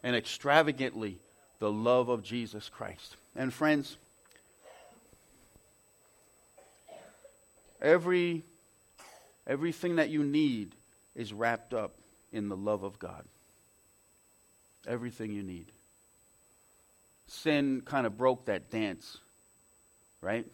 and 0.03 0.15
extravagantly 0.15 1.19
the 1.59 1.71
love 1.71 2.09
of 2.09 2.23
Jesus 2.23 2.69
Christ. 2.69 3.15
And 3.35 3.53
friends, 3.53 3.97
every 7.81 8.43
everything 9.45 9.95
that 9.95 10.09
you 10.09 10.23
need 10.23 10.75
is 11.15 11.33
wrapped 11.33 11.73
up 11.73 11.95
in 12.31 12.49
the 12.49 12.57
love 12.57 12.83
of 12.83 12.99
God. 12.99 13.23
Everything 14.87 15.31
you 15.31 15.43
need. 15.43 15.71
Sin 17.27 17.81
kind 17.83 18.05
of 18.05 18.17
broke 18.17 18.45
that 18.45 18.69
dance, 18.69 19.17
right? 20.21 20.45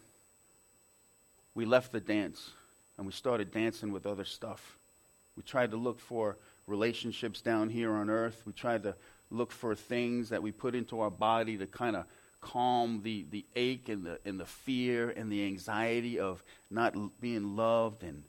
We 1.55 1.65
left 1.65 1.91
the 1.91 1.99
dance 1.99 2.51
and 2.97 3.05
we 3.05 3.11
started 3.11 3.51
dancing 3.51 3.91
with 3.91 4.05
other 4.05 4.25
stuff. 4.25 4.77
We 5.35 5.43
tried 5.43 5.71
to 5.71 5.77
look 5.77 5.99
for 5.99 6.37
relationships 6.67 7.41
down 7.41 7.69
here 7.69 7.91
on 7.91 8.09
earth. 8.09 8.41
We 8.45 8.53
tried 8.53 8.83
to 8.83 8.95
look 9.29 9.51
for 9.51 9.75
things 9.75 10.29
that 10.29 10.41
we 10.41 10.51
put 10.51 10.75
into 10.75 10.99
our 10.99 11.09
body 11.09 11.57
to 11.57 11.67
kind 11.67 11.95
of 11.95 12.05
calm 12.43 13.01
the, 13.03 13.25
the 13.31 13.45
ache 13.55 13.89
and 13.89 14.05
the, 14.05 14.19
and 14.25 14.39
the 14.39 14.45
fear 14.45 15.09
and 15.09 15.31
the 15.31 15.45
anxiety 15.45 16.19
of 16.19 16.43
not 16.69 16.93
being 17.21 17.55
loved 17.55 18.03
and, 18.03 18.23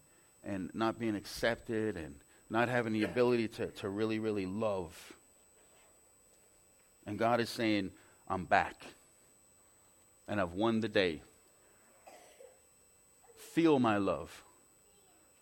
and 0.44 0.70
not 0.72 0.98
being 0.98 1.16
accepted 1.16 1.96
and 1.96 2.14
not 2.48 2.68
having 2.68 2.92
the 2.92 3.02
ability 3.02 3.48
to, 3.48 3.66
to 3.66 3.88
really, 3.88 4.18
really 4.18 4.46
love. 4.46 4.96
And 7.06 7.18
God 7.18 7.40
is 7.40 7.50
saying, 7.50 7.90
I'm 8.28 8.44
back. 8.44 8.76
And 10.28 10.40
I've 10.40 10.54
won 10.54 10.80
the 10.80 10.88
day. 10.88 11.20
Feel 13.52 13.78
my 13.78 13.98
love. 13.98 14.42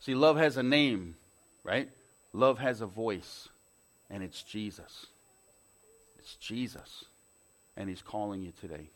See, 0.00 0.14
love 0.14 0.36
has 0.36 0.56
a 0.56 0.62
name, 0.62 1.16
right? 1.62 1.88
Love 2.32 2.58
has 2.58 2.80
a 2.80 2.86
voice, 2.86 3.48
and 4.10 4.22
it's 4.22 4.42
Jesus. 4.42 5.06
It's 6.18 6.34
Jesus. 6.36 7.04
And 7.76 7.88
He's 7.88 8.02
calling 8.02 8.42
you 8.42 8.52
today 8.60 8.90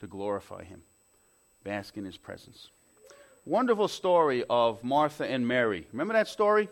to 0.00 0.06
glorify 0.06 0.64
Him, 0.64 0.82
bask 1.64 1.96
in 1.96 2.04
His 2.04 2.16
presence. 2.16 2.68
Wonderful 3.44 3.88
story 3.88 4.44
of 4.48 4.84
Martha 4.84 5.24
and 5.26 5.48
Mary. 5.48 5.86
Remember 5.92 6.14
that 6.14 6.28
story? 6.28 6.68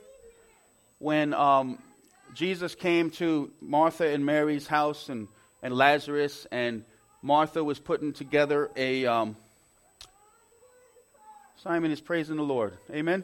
When 0.98 1.34
um, 1.34 1.78
Jesus 2.34 2.74
came 2.74 3.10
to 3.12 3.50
Martha 3.60 4.06
and 4.06 4.24
Mary's 4.24 4.66
house 4.66 5.08
and, 5.08 5.28
and 5.62 5.74
Lazarus, 5.74 6.46
and 6.52 6.84
Martha 7.22 7.62
was 7.64 7.78
putting 7.78 8.12
together 8.12 8.70
a. 8.76 9.06
Um, 9.06 9.36
Simon 11.62 11.90
is 11.90 12.00
praising 12.00 12.36
the 12.36 12.42
Lord. 12.42 12.72
Amen? 12.90 13.22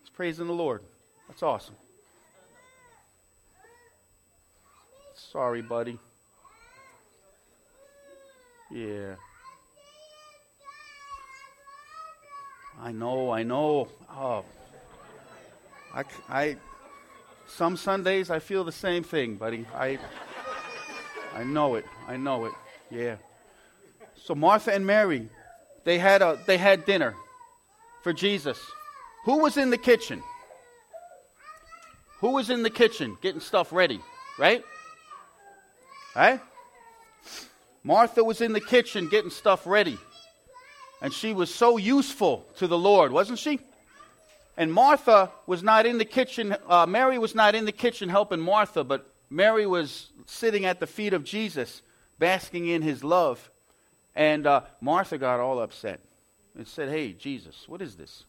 He's 0.00 0.10
praising 0.10 0.46
the 0.46 0.52
Lord. 0.52 0.82
That's 1.28 1.42
awesome. 1.42 1.76
Sorry, 5.32 5.62
buddy. 5.62 5.98
Yeah. 8.70 9.16
I 12.80 12.92
know, 12.92 13.30
I 13.30 13.42
know. 13.42 13.88
Oh. 14.10 14.44
I, 15.94 16.04
I, 16.28 16.56
some 17.46 17.76
Sundays 17.76 18.30
I 18.30 18.38
feel 18.38 18.64
the 18.64 18.72
same 18.72 19.02
thing, 19.02 19.36
buddy. 19.36 19.66
I, 19.74 19.98
I 21.34 21.44
know 21.44 21.74
it. 21.74 21.86
I 22.06 22.16
know 22.16 22.44
it. 22.44 22.52
Yeah. 22.90 23.16
So 24.14 24.34
Martha 24.34 24.72
and 24.72 24.86
Mary, 24.86 25.28
they 25.84 25.98
had, 25.98 26.22
a, 26.22 26.38
they 26.46 26.58
had 26.58 26.84
dinner 26.84 27.14
for 28.02 28.12
Jesus. 28.12 28.58
Who 29.24 29.38
was 29.38 29.56
in 29.56 29.70
the 29.70 29.78
kitchen? 29.78 30.22
Who 32.20 32.32
was 32.32 32.50
in 32.50 32.62
the 32.62 32.70
kitchen 32.70 33.16
getting 33.20 33.40
stuff 33.40 33.72
ready? 33.72 34.00
Right? 34.38 34.64
Right? 36.16 36.40
Martha 37.84 38.24
was 38.24 38.40
in 38.40 38.54
the 38.54 38.60
kitchen 38.60 39.08
getting 39.08 39.30
stuff 39.30 39.66
ready. 39.66 39.98
And 41.02 41.12
she 41.12 41.34
was 41.34 41.54
so 41.54 41.76
useful 41.76 42.46
to 42.56 42.66
the 42.66 42.78
Lord, 42.78 43.12
wasn't 43.12 43.38
she? 43.38 43.60
And 44.56 44.72
Martha 44.72 45.30
was 45.46 45.62
not 45.62 45.84
in 45.84 45.98
the 45.98 46.06
kitchen, 46.06 46.56
uh, 46.66 46.86
Mary 46.86 47.18
was 47.18 47.34
not 47.34 47.54
in 47.54 47.66
the 47.66 47.72
kitchen 47.72 48.08
helping 48.08 48.40
Martha, 48.40 48.82
but 48.82 49.12
Mary 49.28 49.66
was 49.66 50.08
sitting 50.24 50.64
at 50.64 50.80
the 50.80 50.86
feet 50.86 51.12
of 51.12 51.22
Jesus, 51.22 51.82
basking 52.18 52.66
in 52.66 52.80
his 52.80 53.04
love. 53.04 53.50
And 54.14 54.46
uh, 54.46 54.62
Martha 54.80 55.18
got 55.18 55.38
all 55.38 55.60
upset 55.60 56.00
and 56.56 56.66
said, 56.66 56.88
Hey, 56.88 57.12
Jesus, 57.12 57.68
what 57.68 57.82
is 57.82 57.94
this? 57.94 58.24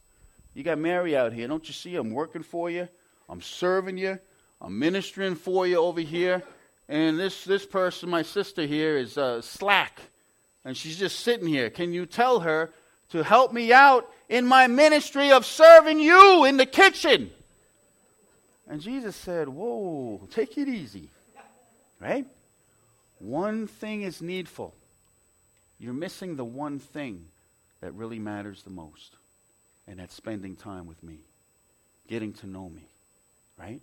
You 0.54 0.64
got 0.64 0.78
Mary 0.78 1.16
out 1.16 1.32
here. 1.32 1.48
Don't 1.48 1.66
you 1.66 1.74
see 1.74 1.96
I'm 1.96 2.12
working 2.12 2.44
for 2.44 2.70
you? 2.70 2.90
I'm 3.30 3.42
serving 3.42 3.98
you. 3.98 4.20
I'm 4.60 4.78
ministering 4.78 5.36
for 5.36 5.66
you 5.66 5.78
over 5.78 6.02
here. 6.02 6.44
And 6.90 7.20
this, 7.20 7.44
this 7.44 7.66
person, 7.66 8.10
my 8.10 8.22
sister 8.22 8.66
here, 8.66 8.98
is 8.98 9.18
uh, 9.18 9.42
slack. 9.42 10.00
And 10.64 10.76
she's 10.76 10.98
just 10.98 11.20
sitting 11.20 11.48
here. 11.48 11.70
Can 11.70 11.94
you 11.94 12.06
tell 12.06 12.42
her 12.42 12.72
to 13.10 13.24
help 13.24 13.54
me 13.54 13.72
out 13.74 14.10
in 14.30 14.46
my 14.46 14.68
ministry 14.68 15.32
of 15.32 15.46
serving 15.46 16.00
you 16.00 16.46
in 16.46 16.58
the 16.58 16.66
kitchen? 16.66 17.32
And 18.68 18.82
Jesus 18.82 19.16
said, 19.16 19.48
Whoa, 19.48 20.28
take 20.32 20.58
it 20.58 20.68
easy. 20.68 21.10
Right? 22.00 22.26
One 23.20 23.68
thing 23.68 24.04
is 24.04 24.22
needful 24.22 24.74
you're 25.80 25.94
missing 25.94 26.36
the 26.36 26.46
one 26.46 26.80
thing 26.80 27.26
that 27.82 27.94
really 27.94 28.20
matters 28.20 28.64
the 28.64 28.70
most, 28.70 29.16
and 29.88 30.00
that's 30.00 30.14
spending 30.14 30.56
time 30.56 30.88
with 30.88 31.02
me, 31.04 31.20
getting 32.08 32.34
to 32.34 32.48
know 32.48 32.70
me, 32.70 32.88
right? 33.58 33.82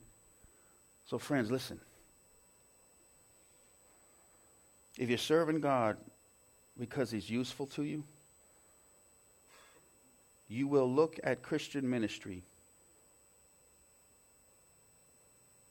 So, 1.06 1.18
friends, 1.18 1.50
listen. 1.50 1.78
If 4.98 5.08
you're 5.08 5.18
serving 5.18 5.60
God 5.60 5.96
because 6.78 7.10
He's 7.10 7.28
useful 7.28 7.66
to 7.68 7.82
you, 7.82 8.04
you 10.48 10.68
will 10.68 10.90
look 10.90 11.18
at 11.24 11.42
Christian 11.42 11.88
ministry 11.88 12.42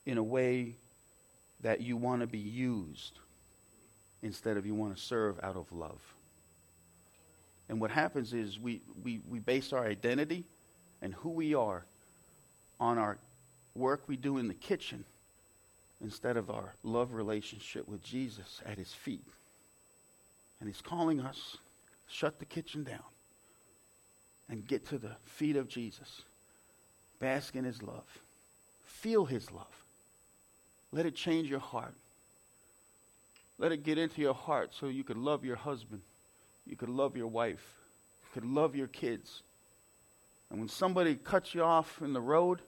in 0.05 0.17
a 0.17 0.23
way 0.23 0.75
that 1.61 1.81
you 1.81 1.95
want 1.95 2.21
to 2.21 2.27
be 2.27 2.39
used 2.39 3.19
instead 4.21 4.57
of 4.57 4.65
you 4.65 4.75
want 4.75 4.95
to 4.95 5.01
serve 5.01 5.39
out 5.43 5.55
of 5.55 5.71
love. 5.71 6.01
And 7.69 7.79
what 7.79 7.91
happens 7.91 8.33
is 8.33 8.59
we, 8.59 8.81
we, 9.03 9.21
we 9.29 9.39
base 9.39 9.71
our 9.71 9.85
identity 9.85 10.43
and 11.01 11.13
who 11.13 11.29
we 11.29 11.55
are 11.55 11.85
on 12.79 12.97
our 12.97 13.17
work 13.75 14.03
we 14.07 14.17
do 14.17 14.37
in 14.37 14.47
the 14.47 14.53
kitchen 14.53 15.05
instead 16.03 16.37
of 16.37 16.49
our 16.49 16.75
love 16.83 17.13
relationship 17.13 17.87
with 17.87 18.03
Jesus 18.03 18.61
at 18.65 18.77
his 18.77 18.93
feet. 18.93 19.25
And 20.59 20.69
he's 20.69 20.81
calling 20.81 21.21
us, 21.21 21.57
shut 22.07 22.39
the 22.39 22.45
kitchen 22.45 22.83
down 22.83 22.99
and 24.49 24.67
get 24.67 24.85
to 24.89 24.97
the 24.97 25.15
feet 25.25 25.55
of 25.55 25.67
Jesus. 25.67 26.21
Bask 27.19 27.55
in 27.55 27.63
his 27.63 27.81
love. 27.81 28.05
Feel 28.85 29.25
his 29.25 29.49
love. 29.51 29.65
Let 30.91 31.05
it 31.05 31.15
change 31.15 31.49
your 31.49 31.59
heart. 31.59 31.95
Let 33.57 33.71
it 33.71 33.83
get 33.83 33.97
into 33.97 34.21
your 34.21 34.33
heart 34.33 34.73
so 34.73 34.87
you 34.87 35.03
could 35.03 35.17
love 35.17 35.45
your 35.45 35.55
husband, 35.55 36.01
you 36.65 36.75
could 36.75 36.89
love 36.89 37.15
your 37.15 37.27
wife, 37.27 37.63
you 38.23 38.41
could 38.41 38.49
love 38.49 38.75
your 38.75 38.87
kids. 38.87 39.41
And 40.49 40.59
when 40.59 40.69
somebody 40.69 41.15
cuts 41.15 41.55
you 41.55 41.63
off 41.63 42.01
in 42.01 42.13
the 42.13 42.21
road, 42.21 42.59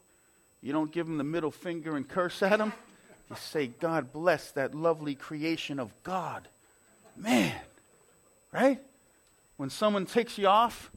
you 0.62 0.74
don't 0.74 0.91
give 0.91 1.06
them 1.06 1.17
the 1.17 1.24
middle 1.24 1.52
finger 1.52 1.95
and 1.95 2.08
curse 2.08 2.41
at 2.41 2.60
them. 2.60 2.74
You 3.29 3.35
say, 3.35 3.67
God 3.67 4.13
bless 4.13 4.51
that 4.51 4.75
lovely 4.75 5.15
creation 5.15 5.79
of 5.79 5.91
God. 6.03 6.47
Man, 7.17 7.55
right? 8.51 8.79
When 9.57 9.69
someone 9.69 10.05
takes 10.05 10.38
you 10.38 10.47
off, 10.47 10.91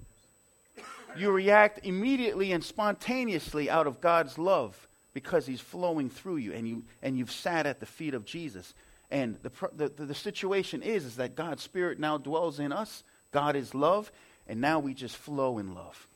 you 1.16 1.30
react 1.30 1.80
immediately 1.84 2.52
and 2.52 2.62
spontaneously 2.62 3.70
out 3.70 3.86
of 3.86 4.00
God's 4.00 4.36
love 4.36 4.88
because 5.14 5.46
He's 5.46 5.60
flowing 5.60 6.10
through 6.10 6.36
you, 6.36 6.52
and, 6.52 6.68
you, 6.68 6.82
and 7.02 7.16
you've 7.16 7.32
sat 7.32 7.66
at 7.66 7.80
the 7.80 7.86
feet 7.86 8.14
of 8.14 8.24
Jesus. 8.24 8.74
And 9.10 9.36
the, 9.42 9.50
the, 9.76 10.04
the 10.04 10.14
situation 10.14 10.82
is, 10.82 11.04
is 11.04 11.16
that 11.16 11.34
God's 11.34 11.62
Spirit 11.62 11.98
now 11.98 12.18
dwells 12.18 12.60
in 12.60 12.72
us. 12.72 13.02
God 13.32 13.56
is 13.56 13.74
love. 13.74 14.12
And 14.46 14.60
now 14.60 14.78
we 14.78 14.94
just 14.94 15.16
flow 15.16 15.58
in 15.58 15.74
love. 15.74 16.06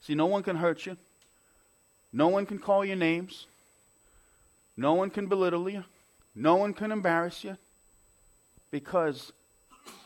See, 0.00 0.14
no 0.14 0.26
one 0.26 0.42
can 0.42 0.56
hurt 0.56 0.86
you. 0.86 0.96
No 2.12 2.28
one 2.28 2.46
can 2.46 2.58
call 2.58 2.84
you 2.84 2.96
names. 2.96 3.46
No 4.78 4.94
one 4.94 5.10
can 5.10 5.26
belittle 5.26 5.68
you. 5.68 5.84
No 6.36 6.54
one 6.54 6.72
can 6.72 6.92
embarrass 6.92 7.42
you. 7.42 7.56
Because 8.70 9.32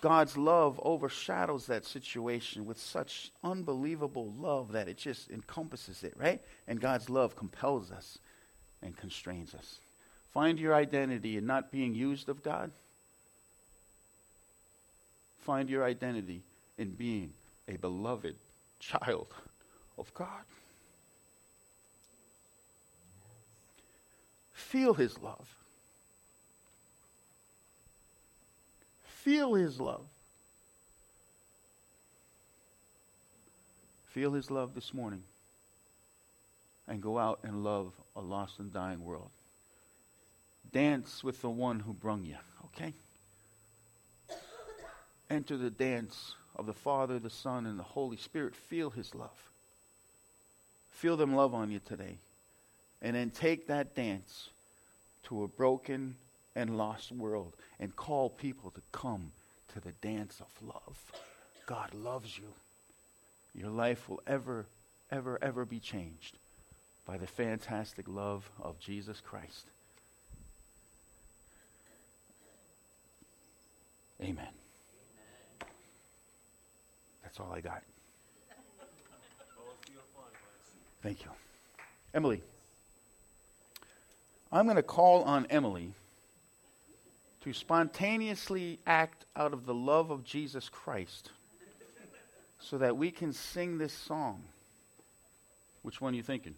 God's 0.01 0.39
love 0.39 0.81
overshadows 0.83 1.67
that 1.67 1.85
situation 1.85 2.65
with 2.65 2.81
such 2.81 3.31
unbelievable 3.45 4.33
love 4.39 4.73
that 4.73 4.89
it 4.89 4.97
just 4.97 5.31
encompasses 5.31 6.03
it, 6.03 6.15
right? 6.17 6.41
And 6.67 6.81
God's 6.81 7.11
love 7.11 7.37
compels 7.37 7.91
us 7.91 8.19
and 8.83 8.97
constrains 8.97 9.55
us. 9.55 9.79
Find 10.33 10.59
your 10.59 10.75
identity 10.75 11.37
in 11.37 11.45
not 11.45 11.71
being 11.71 11.95
used 11.95 12.31
of 12.31 12.43
God. 12.43 12.71
Find 15.41 15.69
your 15.69 15.85
identity 15.85 16.41
in 16.79 16.93
being 16.93 17.35
a 17.69 17.77
beloved 17.77 18.37
child 18.81 19.27
of 19.99 20.15
God. 20.15 20.45
Feel 24.63 24.95
his 24.95 25.19
love. 25.21 25.47
Feel 29.05 29.55
his 29.55 29.79
love. 29.79 30.07
Feel 34.07 34.33
his 34.33 34.51
love 34.51 34.75
this 34.75 34.93
morning 34.93 35.23
and 36.89 37.01
go 37.01 37.19
out 37.19 37.41
and 37.43 37.63
love 37.63 37.93
a 38.17 38.21
lost 38.21 38.59
and 38.59 38.73
dying 38.73 39.05
world. 39.05 39.31
Dance 40.73 41.23
with 41.23 41.41
the 41.43 41.51
one 41.51 41.81
who 41.81 41.93
brung 41.93 42.25
you, 42.25 42.37
okay? 42.67 42.95
Enter 45.31 45.57
the 45.57 45.71
dance 45.71 46.35
of 46.57 46.67
the 46.67 46.73
Father, 46.73 47.19
the 47.19 47.31
Son, 47.31 47.67
and 47.67 47.79
the 47.79 47.85
Holy 47.85 48.17
Spirit. 48.17 48.55
Feel 48.55 48.91
his 48.91 49.15
love. 49.15 49.51
Feel 50.91 51.17
them 51.17 51.35
love 51.35 51.55
on 51.55 51.71
you 51.71 51.81
today. 51.87 52.17
And 53.01 53.17
then 53.17 53.31
take 53.31 53.67
that 53.67 53.95
dance 53.95 54.49
to 55.25 55.45
a 55.45 55.49
broken 55.49 56.17
and 56.55 56.77
lost 56.77 57.13
world 57.13 57.55
and 57.81 57.95
call 57.97 58.29
people 58.29 58.71
to 58.71 58.81
come 58.93 59.33
to 59.73 59.81
the 59.81 59.93
dance 60.03 60.41
of 60.41 60.67
love. 60.67 61.13
God 61.67 61.95
loves 61.95 62.39
you. 62.39 62.53
Your 63.55 63.71
life 63.71 64.09
will 64.09 64.23
ever, 64.27 64.67
ever, 65.11 65.39
ever 65.43 65.65
be 65.65 65.79
changed 65.79 66.37
by 67.07 67.19
the 67.19 67.27
fantastic 67.27 68.07
love 68.09 68.51
of 68.61 68.79
Jesus 68.79 69.21
Christ. 69.21 69.67
Amen. 74.23 74.47
That's 77.23 77.41
all 77.41 77.53
I 77.53 77.61
got. 77.61 77.83
Thank 81.03 81.25
you. 81.25 81.31
Emily. 82.15 82.43
I'm 84.53 84.67
going 84.67 84.77
to 84.77 84.83
call 84.83 85.23
on 85.23 85.47
Emily 85.49 85.95
to 87.43 87.53
spontaneously 87.53 88.79
act 88.87 89.25
out 89.35 89.53
of 89.53 89.67
the 89.67 89.75
love 89.75 90.11
of 90.11 90.25
Jesus 90.25 90.69
Christ 90.69 91.31
so 92.61 92.79
that 92.79 92.97
we 92.97 93.11
can 93.11 93.33
sing 93.33 93.79
this 93.79 93.93
song. 93.93 94.43
Which 95.83 96.01
one 96.01 96.13
are 96.13 96.17
you 96.17 96.23
thinking? 96.23 96.55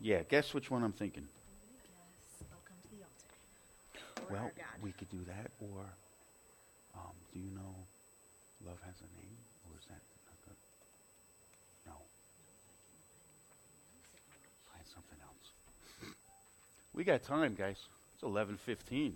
Yeah, 0.00 0.22
guess 0.28 0.54
which 0.54 0.70
one 0.70 0.82
I'm 0.82 0.92
thinking. 0.92 1.26
Well, 4.30 4.50
we 4.80 4.92
could 4.92 5.10
do 5.10 5.18
that, 5.26 5.50
or 5.60 5.82
um, 6.94 7.12
do 7.34 7.40
you 7.40 7.50
know 7.50 7.74
Love 8.64 8.78
Has 8.86 8.94
a 9.00 9.08
Name? 9.20 9.36
Or 9.66 9.76
is 9.76 9.84
that 9.88 10.00
not 10.24 10.36
good? 10.46 10.56
No. 11.84 11.92
Find 14.72 14.86
something 14.86 15.18
else. 15.20 16.14
We 17.00 17.04
got 17.04 17.22
time, 17.22 17.54
guys. 17.54 17.78
It's 18.12 18.22
11.15. 18.22 19.12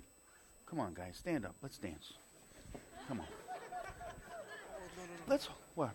Come 0.65 0.81
on, 0.81 0.95
guys. 0.95 1.19
Stand 1.19 1.45
up. 1.45 1.55
Let's 1.61 1.77
dance. 1.77 2.15
Come 3.07 3.21
on. 3.21 3.27
Let's, 5.29 5.51
what? 5.75 5.91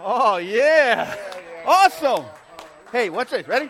Oh, 0.00 0.36
yeah. 0.36 1.16
Awesome. 1.66 2.24
Hey, 2.92 3.10
watch 3.10 3.30
this. 3.30 3.48
Ready? 3.48 3.68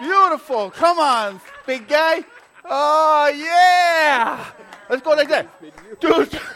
Beautiful. 0.00 0.72
Come 0.72 0.98
on, 0.98 1.40
big 1.64 1.86
guy. 1.86 2.24
Oh, 2.64 3.32
yeah. 3.32 4.46
Let's 4.88 5.02
go 5.02 5.10
like 5.10 5.28
that. 5.28 5.48
Dude. 6.00 6.40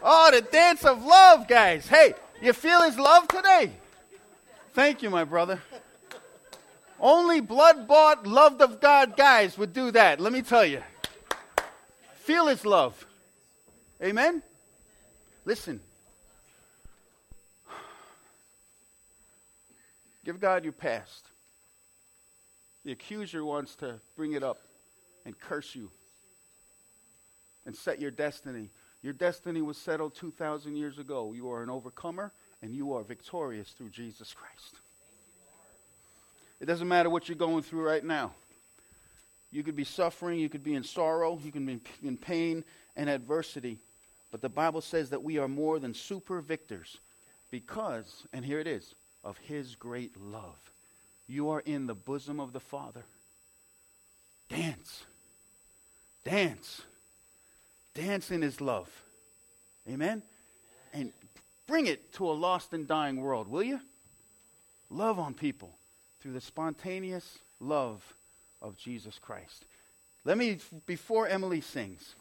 Oh, 0.00 0.30
the 0.32 0.42
dance 0.42 0.84
of 0.84 1.04
love, 1.04 1.48
guys. 1.48 1.88
Hey, 1.88 2.14
you 2.40 2.52
feel 2.52 2.82
his 2.82 2.96
love 2.96 3.26
today? 3.26 3.72
Thank 4.78 5.02
you, 5.02 5.10
my 5.10 5.24
brother. 5.24 5.60
Only 7.00 7.40
blood 7.40 7.88
bought, 7.88 8.28
loved 8.28 8.62
of 8.62 8.80
God 8.80 9.16
guys 9.16 9.58
would 9.58 9.72
do 9.72 9.90
that, 9.90 10.20
let 10.20 10.32
me 10.32 10.40
tell 10.40 10.64
you. 10.64 10.84
Feel 12.14 12.46
his 12.46 12.64
love. 12.64 13.04
Amen? 14.00 14.40
Listen, 15.44 15.80
Give 20.24 20.38
God 20.38 20.62
your 20.62 20.74
past. 20.74 21.26
The 22.84 22.92
accuser 22.92 23.44
wants 23.44 23.74
to 23.76 23.98
bring 24.16 24.34
it 24.34 24.44
up 24.44 24.58
and 25.26 25.36
curse 25.36 25.74
you 25.74 25.90
and 27.66 27.74
set 27.74 28.00
your 28.00 28.12
destiny. 28.12 28.70
Your 29.02 29.12
destiny 29.12 29.60
was 29.60 29.76
settled 29.76 30.14
2,000 30.14 30.76
years 30.76 30.98
ago. 31.00 31.32
You 31.32 31.50
are 31.50 31.64
an 31.64 31.68
overcomer 31.68 32.32
and 32.62 32.74
you 32.74 32.94
are 32.94 33.02
victorious 33.02 33.70
through 33.70 33.90
Jesus 33.90 34.34
Christ. 34.34 34.76
It 36.60 36.66
doesn't 36.66 36.88
matter 36.88 37.08
what 37.08 37.28
you're 37.28 37.36
going 37.36 37.62
through 37.62 37.86
right 37.86 38.04
now. 38.04 38.32
You 39.50 39.62
could 39.62 39.76
be 39.76 39.84
suffering, 39.84 40.38
you 40.38 40.48
could 40.48 40.64
be 40.64 40.74
in 40.74 40.84
sorrow, 40.84 41.38
you 41.42 41.52
can 41.52 41.64
be 41.64 41.80
in 42.02 42.16
pain 42.16 42.64
and 42.96 43.08
adversity. 43.08 43.78
But 44.30 44.42
the 44.42 44.48
Bible 44.48 44.80
says 44.80 45.10
that 45.10 45.22
we 45.22 45.38
are 45.38 45.48
more 45.48 45.78
than 45.78 45.94
super 45.94 46.40
victors 46.40 46.98
because, 47.50 48.26
and 48.32 48.44
here 48.44 48.60
it 48.60 48.66
is, 48.66 48.94
of 49.24 49.38
his 49.38 49.74
great 49.74 50.20
love. 50.20 50.58
You 51.26 51.50
are 51.50 51.60
in 51.60 51.86
the 51.86 51.94
bosom 51.94 52.40
of 52.40 52.52
the 52.52 52.60
Father. 52.60 53.04
Dance. 54.48 55.04
Dance. 56.24 56.82
Dance 57.94 58.30
in 58.30 58.42
his 58.42 58.60
love. 58.60 58.90
Amen? 59.88 60.22
Bring 61.68 61.86
it 61.86 62.14
to 62.14 62.28
a 62.28 62.32
lost 62.32 62.72
and 62.72 62.88
dying 62.88 63.20
world, 63.20 63.46
will 63.46 63.62
you? 63.62 63.78
Love 64.90 65.18
on 65.18 65.34
people 65.34 65.70
through 66.20 66.32
the 66.32 66.40
spontaneous 66.40 67.38
love 67.60 68.02
of 68.62 68.76
Jesus 68.76 69.18
Christ. 69.20 69.66
Let 70.24 70.38
me, 70.38 70.58
before 70.86 71.28
Emily 71.28 71.60
sings, 71.60 72.14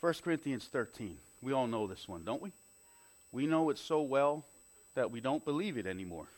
1 0.00 0.14
Corinthians 0.24 0.64
13. 0.72 1.18
We 1.42 1.52
all 1.52 1.66
know 1.66 1.86
this 1.86 2.08
one, 2.08 2.24
don't 2.24 2.40
we? 2.40 2.52
We 3.30 3.46
know 3.46 3.68
it 3.68 3.78
so 3.78 4.00
well 4.00 4.44
that 4.94 5.10
we 5.10 5.20
don't 5.20 5.44
believe 5.44 5.76
it 5.76 5.86
anymore. 5.86 6.28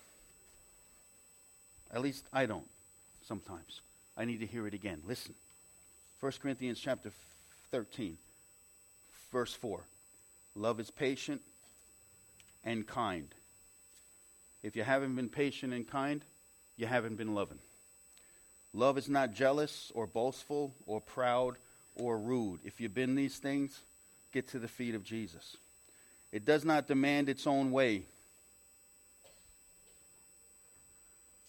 At 1.93 2.03
least 2.03 2.25
I 2.33 2.47
don't 2.47 2.69
sometimes. 3.27 3.81
I 4.17 4.25
need 4.25 4.41
to 4.41 4.47
hear 4.47 4.67
it 4.67 4.75
again. 4.75 5.03
Listen. 5.07 5.35
1 6.21 6.33
Corinthians 6.43 6.79
chapter 6.79 7.11
13, 7.71 8.19
verse 9.33 9.55
4. 9.55 9.81
Love 10.55 10.79
is 10.79 10.91
patient 10.91 11.41
and 12.63 12.87
kind. 12.87 13.29
If 14.63 14.77
you 14.77 14.83
haven't 14.83 15.17
been 15.17 15.31
patient 15.31 15.73
and 15.73 15.89
kind, 15.89 16.23
you 16.77 16.87
haven't 16.87 17.17
been 17.17 17.35
loving. 17.35 17.59
Love 18.75 18.99
is 18.99 19.09
not 19.09 19.33
jealous 19.33 19.91
or 19.95 20.07
boastful 20.07 20.75
or 20.87 21.01
proud 21.01 21.57
or 21.95 22.19
rude. 22.19 22.61
If 22.65 22.81
you've 22.81 22.95
been 22.95 23.15
these 23.15 23.39
things, 23.39 23.81
get 24.33 24.49
to 24.49 24.59
the 24.59 24.69
feet 24.69 24.95
of 24.95 25.03
Jesus. 25.03 25.57
It 26.33 26.45
does 26.45 26.65
not 26.65 26.87
demand 26.87 27.29
its 27.29 27.47
own 27.47 27.73
way. 27.73 28.03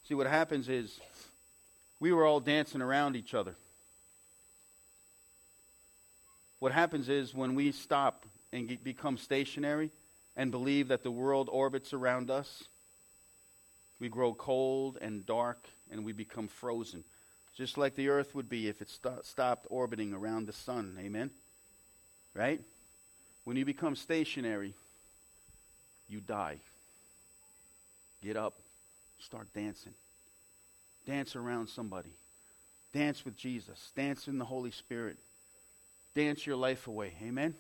See, 0.08 0.14
what 0.14 0.28
happens 0.28 0.70
is 0.70 1.00
we 2.00 2.12
were 2.12 2.26
all 2.26 2.40
dancing 2.40 2.82
around 2.82 3.16
each 3.16 3.34
other. 3.34 3.56
What 6.60 6.72
happens 6.72 7.10
is 7.10 7.34
when 7.34 7.56
we 7.56 7.72
stop 7.72 8.26
and 8.54 8.68
get, 8.68 8.84
become 8.84 9.18
stationary 9.18 9.92
and 10.36 10.52
believe 10.52 10.90
that 10.90 11.04
the 11.04 11.12
world 11.12 11.50
orbits 11.52 11.94
around 11.94 12.30
us, 12.30 12.66
we 14.00 14.10
grow 14.10 14.34
cold 14.34 14.98
and 15.02 15.26
dark 15.26 15.68
and 15.92 16.04
we 16.04 16.12
become 16.12 16.48
frozen 16.48 17.04
just 17.56 17.78
like 17.78 17.96
the 17.96 18.10
earth 18.10 18.34
would 18.34 18.50
be 18.50 18.68
if 18.68 18.82
it 18.82 18.90
st- 18.90 19.26
stopped 19.26 19.68
orbiting 19.70 20.14
around 20.14 20.48
the 20.48 20.54
sun. 20.54 20.98
Amen? 21.00 21.30
Right? 22.34 22.62
When 23.44 23.58
you 23.58 23.66
become 23.66 23.96
stationary, 23.96 24.74
you 26.08 26.22
die. 26.22 26.58
Get 28.24 28.38
up, 28.38 28.54
start 29.22 29.48
dancing. 29.54 29.94
Dance 31.06 31.36
around 31.36 31.68
somebody. 31.68 32.12
Dance 32.94 33.24
with 33.24 33.38
Jesus. 33.38 33.92
Dance 33.96 34.28
in 34.28 34.38
the 34.38 34.46
Holy 34.46 34.72
Spirit. 34.72 35.18
Dance 36.14 36.46
your 36.46 36.58
life 36.58 36.88
away. 36.88 37.14
Amen? 37.24 37.56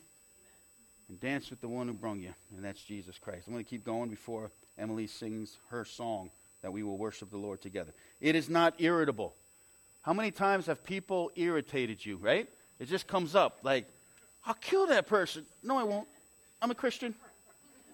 And 1.09 1.19
dance 1.19 1.49
with 1.49 1.61
the 1.61 1.67
one 1.67 1.87
who 1.87 1.93
brung 1.93 2.19
you, 2.19 2.33
and 2.55 2.63
that's 2.63 2.81
Jesus 2.81 3.17
Christ. 3.17 3.43
I'm 3.47 3.53
going 3.53 3.63
to 3.63 3.69
keep 3.69 3.85
going 3.85 4.09
before 4.09 4.51
Emily 4.77 5.07
sings 5.07 5.57
her 5.69 5.85
song 5.85 6.29
that 6.61 6.71
we 6.71 6.83
will 6.83 6.97
worship 6.97 7.31
the 7.31 7.37
Lord 7.37 7.61
together. 7.61 7.91
It 8.19 8.35
is 8.35 8.49
not 8.49 8.75
irritable. 8.79 9.33
How 10.03 10.13
many 10.13 10.31
times 10.31 10.67
have 10.67 10.83
people 10.83 11.31
irritated 11.35 12.05
you, 12.05 12.17
right? 12.17 12.47
It 12.79 12.85
just 12.85 13.07
comes 13.07 13.35
up 13.35 13.59
like, 13.63 13.85
I'll 14.45 14.53
kill 14.55 14.87
that 14.87 15.07
person. 15.07 15.45
No, 15.63 15.77
I 15.77 15.83
won't. 15.83 16.07
I'm 16.61 16.71
a 16.71 16.75
Christian. 16.75 17.13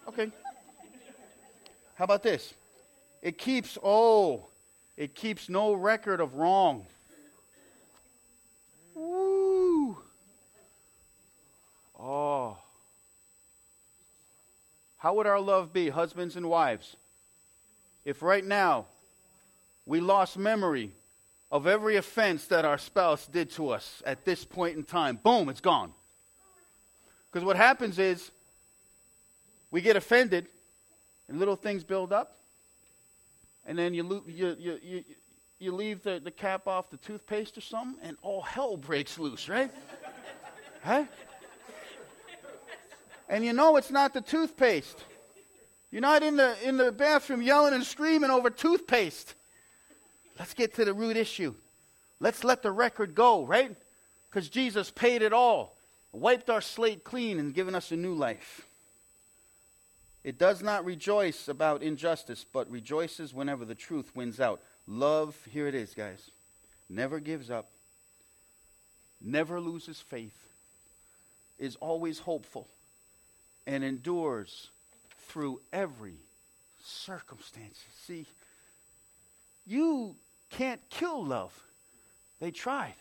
Okay. 0.08 0.32
How 1.96 2.06
about 2.06 2.24
this? 2.24 2.54
It 3.22 3.38
keeps, 3.38 3.78
oh, 3.84 4.48
it 4.96 5.16
keeps 5.16 5.50
no 5.50 5.74
record 5.74 6.22
of 6.22 6.36
wrong. 6.36 6.86
Woo. 8.96 9.98
Oh. 12.00 12.58
How 14.98 15.14
would 15.14 15.28
our 15.28 15.40
love 15.40 15.72
be, 15.74 15.90
husbands 15.90 16.36
and 16.36 16.50
wives, 16.50 16.96
if 18.06 18.22
right 18.22 18.44
now 18.44 18.86
we 19.86 20.00
lost 20.00 20.38
memory 20.38 20.92
of 21.52 21.68
every 21.68 21.96
offense 21.96 22.46
that 22.48 22.66
our 22.66 22.78
spouse 22.78 23.28
did 23.28 23.52
to 23.52 23.70
us 23.70 24.02
at 24.06 24.26
this 24.26 24.44
point 24.44 24.78
in 24.78 24.84
time? 24.84 25.20
Boom, 25.22 25.50
it's 25.50 25.62
gone. 25.62 25.94
Because 27.32 27.46
what 27.46 27.56
happens 27.56 28.00
is 28.00 28.32
we 29.70 29.82
get 29.82 29.96
offended 29.96 30.48
and 31.30 31.40
little 31.40 31.56
things 31.56 31.84
build 31.84 32.12
up, 32.12 32.38
and 33.68 33.78
then 33.78 33.94
you, 33.94 34.04
lo- 34.04 34.24
you, 34.26 34.56
you, 34.58 34.80
you, 34.82 35.04
you 35.60 35.72
leave 35.74 36.02
the, 36.02 36.20
the 36.24 36.32
cap 36.32 36.68
off 36.68 36.90
the 36.90 36.98
toothpaste 36.98 37.58
or 37.58 37.62
something, 37.62 38.00
and 38.02 38.18
all 38.22 38.42
hell 38.42 38.78
breaks 38.78 39.20
loose, 39.20 39.50
right? 39.50 39.70
huh? 40.84 41.04
And 43.30 43.44
you 43.44 43.52
know 43.52 43.76
it's 43.76 43.92
not 43.92 44.14
the 44.14 44.22
toothpaste. 44.22 45.04
You're 45.92 46.02
not 46.02 46.24
in 46.24 46.38
the, 46.38 46.56
in 46.64 46.78
the 46.78 46.92
bathroom 46.92 47.42
yelling 47.42 47.74
and 47.74 47.84
screaming 47.84 48.30
over 48.30 48.50
toothpaste. 48.50 49.36
Let's 50.40 50.54
get 50.54 50.76
to 50.76 50.86
the 50.86 50.94
root 50.94 51.18
issue. 51.18 51.54
Let's 52.20 52.44
let 52.44 52.64
the 52.64 52.72
record 52.72 53.16
go, 53.16 53.46
right? 53.46 53.76
Because 54.30 54.50
Jesus 54.50 54.92
paid 54.92 55.22
it 55.22 55.34
all, 55.34 55.76
wiped 56.14 56.50
our 56.50 56.62
slate 56.62 57.04
clean, 57.04 57.38
and 57.38 57.54
given 57.54 57.76
us 57.76 57.92
a 57.92 57.98
new 57.98 58.14
life. 58.14 58.66
It 60.28 60.38
does 60.38 60.62
not 60.62 60.84
rejoice 60.84 61.48
about 61.48 61.82
injustice, 61.82 62.44
but 62.52 62.70
rejoices 62.70 63.34
whenever 63.34 63.64
the 63.64 63.74
truth 63.74 64.14
wins 64.14 64.42
out. 64.42 64.60
Love, 64.86 65.38
here 65.50 65.68
it 65.68 65.74
is, 65.74 65.94
guys, 65.94 66.20
never 66.90 67.22
gives 67.22 67.50
up, 67.50 67.70
never 69.22 69.62
loses 69.62 70.02
faith, 70.02 70.38
is 71.58 71.78
always 71.78 72.20
hopeful, 72.20 72.68
and 73.66 73.86
endures 73.86 74.70
through 75.30 75.62
every 75.72 76.18
circumstance. 76.84 77.82
See, 78.06 78.26
you 79.66 80.14
can't 80.50 80.82
kill 80.90 81.26
love. 81.26 81.58
They 82.42 82.52
tried, 82.52 82.96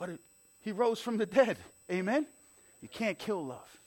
but 0.00 0.08
it, 0.08 0.20
he 0.62 0.72
rose 0.72 0.98
from 0.98 1.16
the 1.16 1.26
dead. 1.26 1.58
Amen? 1.88 2.26
You 2.82 2.88
can't 2.88 3.20
kill 3.20 3.46
love. 3.46 3.77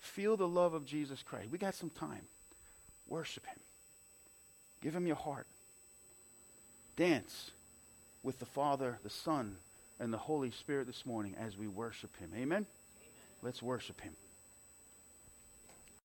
Feel 0.00 0.36
the 0.36 0.48
love 0.48 0.74
of 0.74 0.86
Jesus 0.86 1.22
Christ. 1.22 1.50
We 1.50 1.58
got 1.58 1.74
some 1.74 1.90
time. 1.90 2.22
Worship 3.06 3.46
Him. 3.46 3.58
Give 4.82 4.94
Him 4.94 5.06
your 5.06 5.16
heart. 5.16 5.46
Dance 6.96 7.50
with 8.22 8.38
the 8.38 8.46
Father, 8.46 8.98
the 9.02 9.10
Son, 9.10 9.56
and 9.98 10.12
the 10.12 10.18
Holy 10.18 10.50
Spirit 10.50 10.86
this 10.86 11.04
morning 11.06 11.34
as 11.38 11.56
we 11.56 11.68
worship 11.68 12.16
Him. 12.18 12.30
Amen? 12.34 12.42
Amen. 12.42 12.66
Let's 13.42 13.62
worship 13.62 14.00
Him. 14.00 14.14